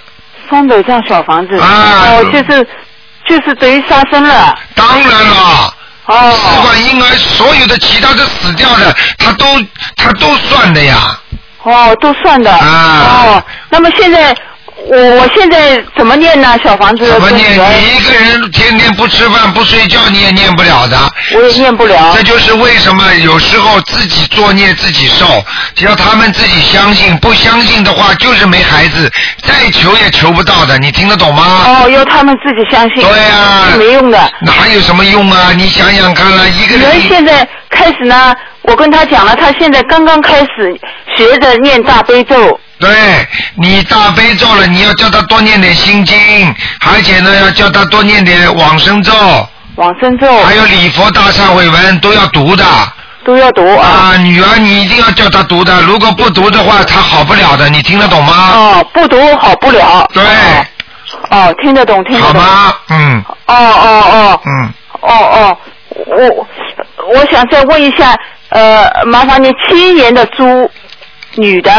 [0.50, 1.58] 三百张小房子。
[1.60, 2.68] 啊哦，就是
[3.28, 4.58] 就是等于杀生了。
[4.76, 5.74] 当然了，
[6.06, 6.62] 哦试哦。
[6.64, 9.46] 管婴儿所有的其他的死掉的，他都
[9.96, 11.20] 他都算的呀。
[11.64, 12.52] 哦，都算的。
[12.52, 14.36] 啊哦，那么现在
[14.88, 16.58] 我我现在怎么念呢？
[16.64, 17.52] 小房子怎么念？
[17.52, 20.98] 你一个人天天不吃饭不睡觉，你也念不了的。
[21.36, 22.24] 我也念不了这。
[22.24, 25.26] 就是为什么有时候自己作孽自己受，
[25.76, 29.12] 只要他们自己相信，不相信的话就是没孩子，
[29.44, 31.66] 再求也求不到的，你听得懂吗？
[31.68, 33.04] 哦，要他们自己相信。
[33.04, 34.32] 对呀是没用的。
[34.42, 35.52] 哪有什么用啊？
[35.56, 40.80] 你想想看啊，一个人现在开始呢，我跟他讲了，他现在刚刚开始
[41.16, 42.60] 学着念大悲咒。
[42.80, 42.90] 对
[43.56, 46.16] 你大悲咒了，你要叫他多念点心经，
[46.86, 49.14] 而且呢要叫他多念点往生咒，
[49.76, 52.66] 往生咒还有礼佛大忏悔文都要读的。
[53.26, 53.86] 都要读啊。
[53.86, 58.34] 啊，女儿你一定要叫她读的，如果不读的话，她好不了的，你听得懂吗？
[58.56, 60.10] 哦，不读好不了。
[60.14, 60.24] 对，
[61.30, 62.28] 哦，哦听得懂，听得懂。
[62.28, 62.74] 好吗？
[62.90, 65.58] 嗯哦哦哦嗯，哦哦，
[66.08, 66.48] 我
[67.14, 68.16] 我想再问一下，
[68.50, 70.72] 呃，麻烦你七一年的猪，
[71.36, 71.72] 女的，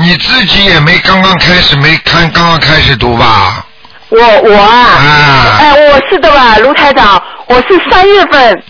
[0.00, 3.64] 你自己也没刚刚开始没看刚刚开始读吧？
[4.10, 8.62] 我我啊，啊哎，我是的吧，卢台长，我是三月份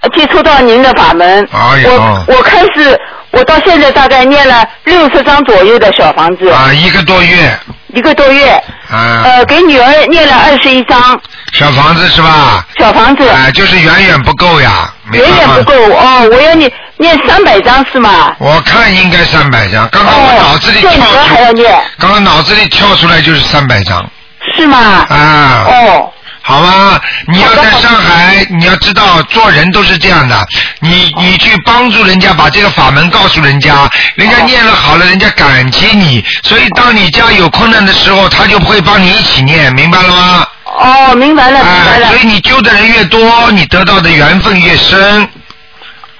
[0.00, 2.98] 呃接触到您的法门，哎呦我我开始，
[3.32, 7.58] 我到现在大概念了六十张左右的小房子，啊，一个多月
[7.88, 8.50] 一个多月，
[8.88, 11.20] 啊，呃，给女儿念了二十一张
[11.52, 12.64] 小房子是吧？
[12.78, 16.72] 小房子，啊，就是远远不够呀，没远办法远不够哦，我要念
[17.02, 18.34] 念三百张是吗？
[18.38, 24.08] 我看应该三百张，刚刚我脑子里跳出，念刚刚脑子里跳出来就是三百张
[24.56, 24.78] 是吗？
[25.10, 25.64] 啊。
[25.66, 30.46] 哦，好吧，你要在上海，你要知道做人都是这样的，
[30.78, 40.46] 你你去帮助人家把这个法门告诉人家，人家念了好了，人家感激你，所以当你家有困难的时候，他就会帮你一起念，明白了吗？
[40.64, 42.16] 哦，明白了，明白啊，了所。
[42.16, 45.28] 以你救的人越多，你得到的缘分越深。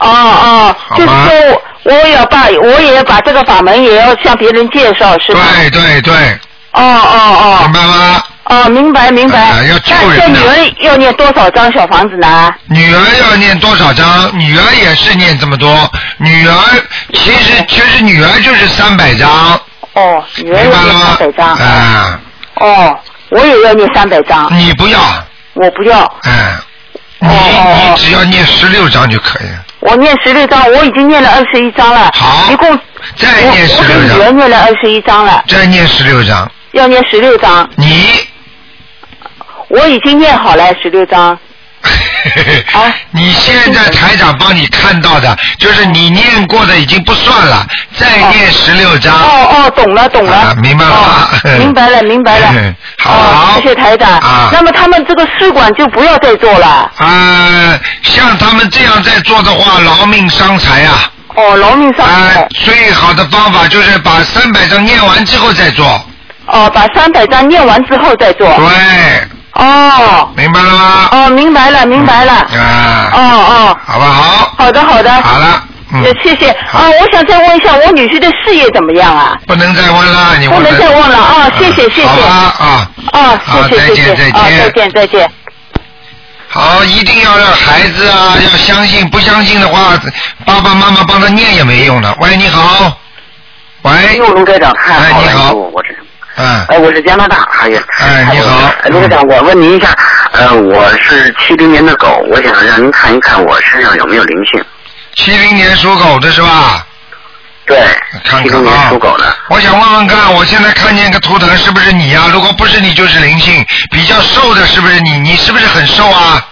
[0.03, 5.41] 哦哦，就是说我我也要把我也要把这个法门也要向别人介绍，是吧？
[5.57, 6.15] 对对对，
[6.73, 8.23] 哦哦哦明白吗？
[8.45, 9.39] 哦，哦，明白明白。
[9.39, 12.53] 啊要救人的那这女儿要念多少张小房子呢？
[12.67, 14.31] 女儿要念多少张？
[14.39, 15.91] 女儿也是念这么多。
[16.19, 16.55] 女儿
[17.15, 19.29] 其实其实女儿就是三百张，
[19.95, 21.33] 哦，女儿要念三百？
[21.33, 21.49] 张。
[21.55, 22.21] 啊，
[22.57, 22.99] 哦，
[23.31, 24.99] 我也要念三百张，你不要，
[25.55, 26.57] 我不要，哎，
[27.21, 29.65] 你你只要念十六张就可以了。
[29.83, 32.09] 我念十六章，我已经念了二十一章了。
[32.15, 32.79] 好一共
[33.17, 38.07] 再念我我给16张女儿念了二十一章了，再念十六章，要念十六章，你？
[39.69, 41.37] 我已经念好了十六张。
[42.73, 47.67] 啊 你现在台长帮你看到的，就是你念过的已经不算了，
[47.99, 49.15] 再念十六章。
[49.15, 51.29] 哦哦，懂了懂了，啊明白了
[51.59, 52.75] 明白了明白了嗯。
[52.99, 54.19] 好哦，谢谢台长。
[54.19, 56.91] 啊那么他们这个试管就不要再做了。
[56.97, 61.11] 啊，像他们这样在做的话，劳命伤财啊！
[61.35, 65.87] 哦，劳命伤啊财。，最好的方法就是把三百章念完之后再做。
[66.47, 68.47] 哦，把三百张念完之后再做。
[68.57, 71.09] 对，哦明白了吗？
[71.13, 72.33] 哦，明白了明白了。
[72.33, 74.55] 啊，哦哦，好不好？
[74.57, 75.13] 好的好的。
[75.23, 76.89] 好了，嗯呃，谢谢啊！
[77.01, 79.39] 我想再问一下，我女婿的事业怎么样啊？
[79.47, 81.51] 不能再问了，你问不能再问了啊！
[81.59, 82.23] 谢谢谢谢。
[82.23, 84.91] 啊，啊，好谢谢谢谢再见再啊，再见。
[84.93, 85.31] 再见。
[86.49, 89.99] 好，一定要让孩子啊，要相信，不相信的话，
[90.47, 92.15] 爸爸妈妈帮他念也没用的。
[92.21, 92.91] 喂，你好，
[93.83, 95.99] 喂，哟，卢台长太好了，哎你好我我是，
[96.37, 99.95] 嗯，哎，我是加拿大，哎呀，哎你好哎卢台长，我问您一下，
[100.33, 104.65] 呃，我是七零年的狗，我想让您看一看我身上有没有灵性。
[105.15, 106.87] 七零年属狗的是吧？
[107.67, 107.79] 对，
[108.25, 109.37] 看看啊属狗的。
[109.49, 113.65] 我想问问看，我现在看见个图腾是不是你呀、如果不是你，就是灵性。
[113.91, 115.19] 比较瘦的是不是你？
[115.19, 116.45] 你是不是很瘦啊？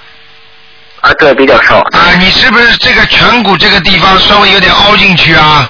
[1.01, 1.78] 啊，对，比较瘦。
[1.93, 5.68] 啊，你是不是这个颧骨这个地方稍微有点凹进去啊？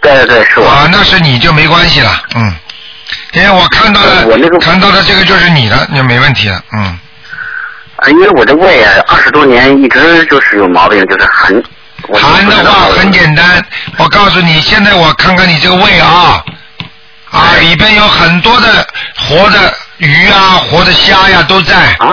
[0.00, 0.66] 对对对，是我。
[0.68, 2.54] 啊，那是你就没关系了，嗯。
[3.32, 6.98] 因为我看到的，我那个看到的这个就是你的，那没问题了，嗯。
[7.96, 11.62] 啊，因为我这胃啊，二十多年一直就是有毛病，就是寒。
[12.12, 13.64] 寒的话很简单，
[13.96, 16.44] 我告诉你，现在我看看你这个胃啊，
[17.30, 18.86] 啊，哎里边有很多的
[19.16, 22.08] 活的鱼啊、活的虾呀都在，啊。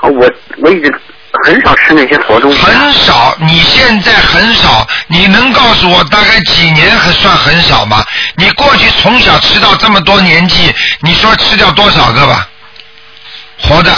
[0.00, 1.00] 啊我我一直
[1.44, 2.58] 很少吃那些活东西。
[2.62, 3.36] 很少。
[3.40, 8.04] 你现在很少，你能告诉我大概几年还算很少吗？
[8.36, 12.48] 你过去从小吃到这么多年纪，你说吃掉多少个吧？
[13.58, 13.90] 活的，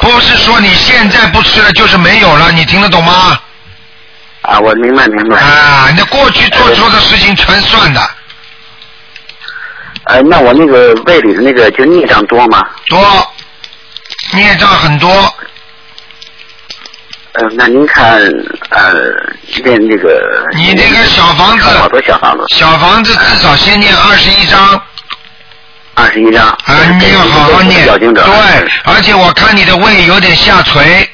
[0.00, 3.38] 不是说你现在不吃了就是没有了，你听得懂吗？
[4.42, 5.38] 啊，我明白明白。
[5.38, 8.10] 啊，那过去做错的事情全算的，
[10.04, 12.62] 呃，那我那个胃里的那个就孽障多吗？
[12.88, 13.32] 多，
[14.32, 15.34] 孽障很多，
[17.34, 18.20] 呃，那您看，
[18.70, 18.92] 呃，
[19.64, 20.48] 练这个。
[20.54, 24.80] 你这个小房子好多小房子，小房子至少先念二十一章
[25.94, 26.46] 二十一张。
[26.46, 26.56] 啊，
[27.00, 27.84] 你要好好念。
[27.98, 31.08] 对，而且我看你的胃有点下垂，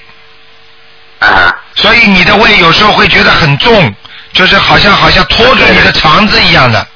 [1.21, 3.95] 啊，所以你的胃有时候会觉得很重，
[4.35, 6.87] 就是好像好像拖住你的肠子一样的，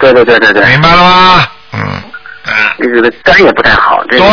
[0.00, 0.66] 对对对对对。
[0.70, 1.46] 明白了吗？
[1.72, 2.02] 嗯，
[2.46, 4.04] 嗯，这个肝也不太好。
[4.10, 4.26] 这对，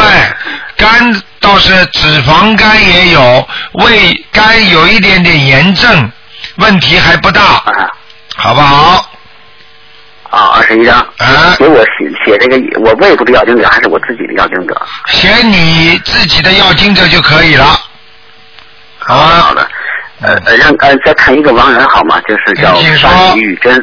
[0.76, 6.12] 肝倒是脂肪肝也有，胃肝有一点点炎症，
[6.58, 7.90] 问题还不大，啊
[8.36, 9.10] 好不好？
[10.30, 11.00] 啊，二十一张。
[11.18, 14.88] 啊给我写写这个，我胃部的要经者还是我自己的要经者？
[15.08, 17.66] 写你自己的要经者就可以了，
[19.00, 19.54] 好好？
[19.54, 19.68] 的。
[20.22, 22.20] 呃呃，让呃再看一个亡人好吗？
[22.28, 23.74] 就是叫范玉珍，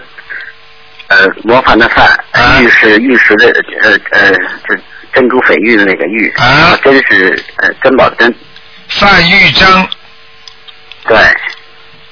[1.09, 3.47] 呃，模范的范啊，玉是玉石的
[3.83, 4.31] 呃呃，
[4.69, 4.75] 这
[5.17, 8.35] 珍珠翡玉的那个玉，啊然后珍是呃珍宝的珍，
[8.91, 9.89] 范玉珍，
[11.07, 11.17] 对，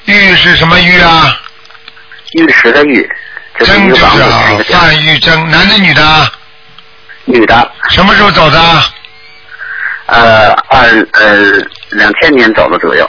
[0.06, 1.38] 玉是什么玉啊？
[2.38, 3.06] 玉石的玉，
[3.58, 6.32] 珍就是一个房子好一个，家范玉珍，男的女的啊？
[7.26, 8.58] 女的，什么时候走的？
[10.06, 13.06] 呃，二呃两千年走的左右，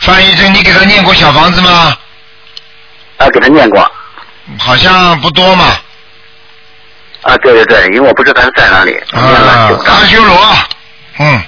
[0.00, 1.96] 范玉珍，你给他念过小房子吗？
[3.16, 3.90] 啊，给他念过，
[4.58, 5.74] 好像不多嘛。
[7.28, 9.20] 啊，对对对，因为我不知道他在哪里，啊
[9.84, 10.56] 阿，修罗，
[11.18, 11.42] 嗯，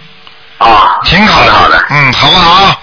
[0.59, 2.83] 啊，挺好的，好的，嗯，好不好？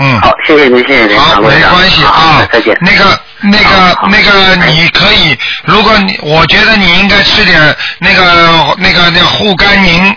[0.00, 2.02] 嗯，好，谢谢您，谢谢您，好，没关系。
[2.04, 2.48] 好啊。
[2.52, 2.76] 再见。
[2.82, 10.14] 那个、那个那个，你可以，如果你，我觉得你应该吃点那个、那个、那个护肝宁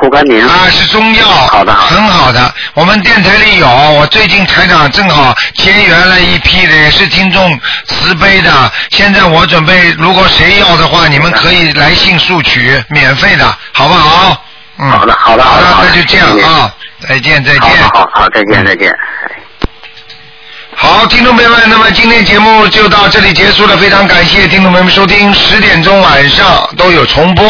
[0.00, 2.54] 护肝宁啊，是中药，好的很好的。
[2.74, 8.50] 我们电台里有，我最近台长正好结缘了一批的，也是听众慈悲的。
[8.90, 14.44] 现在我准备，如果谁要的话，你们可以来信速取，免费的，好不好？
[14.78, 16.72] 嗯，好的好的好好的那就这样啊，
[17.08, 17.60] 再见再见。
[17.60, 18.94] 好好好，再见再见。
[20.80, 27.44] 好，听众朋友们，那么今天节目就到这里结束了，非常感谢听众朋友们收听，十点钟晚上都有重播。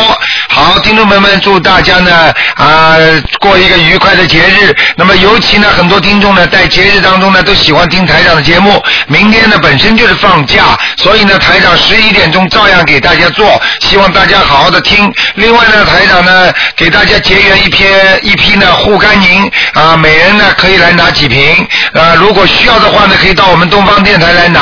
[0.49, 2.97] 好，听众朋友们，祝大家呢啊、
[3.39, 4.75] 过一个愉快的节日。
[4.97, 8.83] 那么尤其呢，很多听众呢在节日当中呢都喜欢听台长的节目。
[9.09, 15.13] 明天呢本身就是放假，所以呢台长十一点钟照样给大家做，希望大家好好的听。
[15.35, 21.55] 另外呢，台长呢给大家结缘一篇一批呢护肝宁啊，每人呢可以来拿几瓶
[21.93, 24.61] 啊，如果需要的话呢，可以到我们东方电台来拿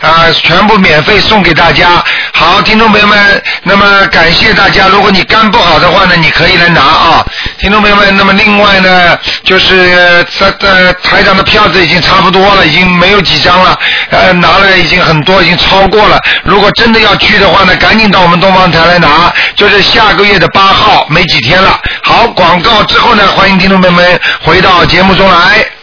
[0.00, 2.02] 啊，全部免费送给大家。
[2.32, 4.86] 好，听众朋友们，那么感谢大家。
[4.86, 7.26] 如果你肝不好的话呢，你可以来拿啊，
[7.58, 8.16] 听众朋友们。
[8.16, 13.76] 那么另外呢，就是呃呃台长的票子已经差不多了，已经没有几张了，
[14.10, 16.16] 呃拿了已经很多，已经超过了。
[16.44, 21.78] 如果真的要去的话呢，赶紧到我们东方台来拿，就是下个月的八号，没几天了。
[22.02, 25.77] 好，广告之后呢，欢迎听众朋友们回到节目中来。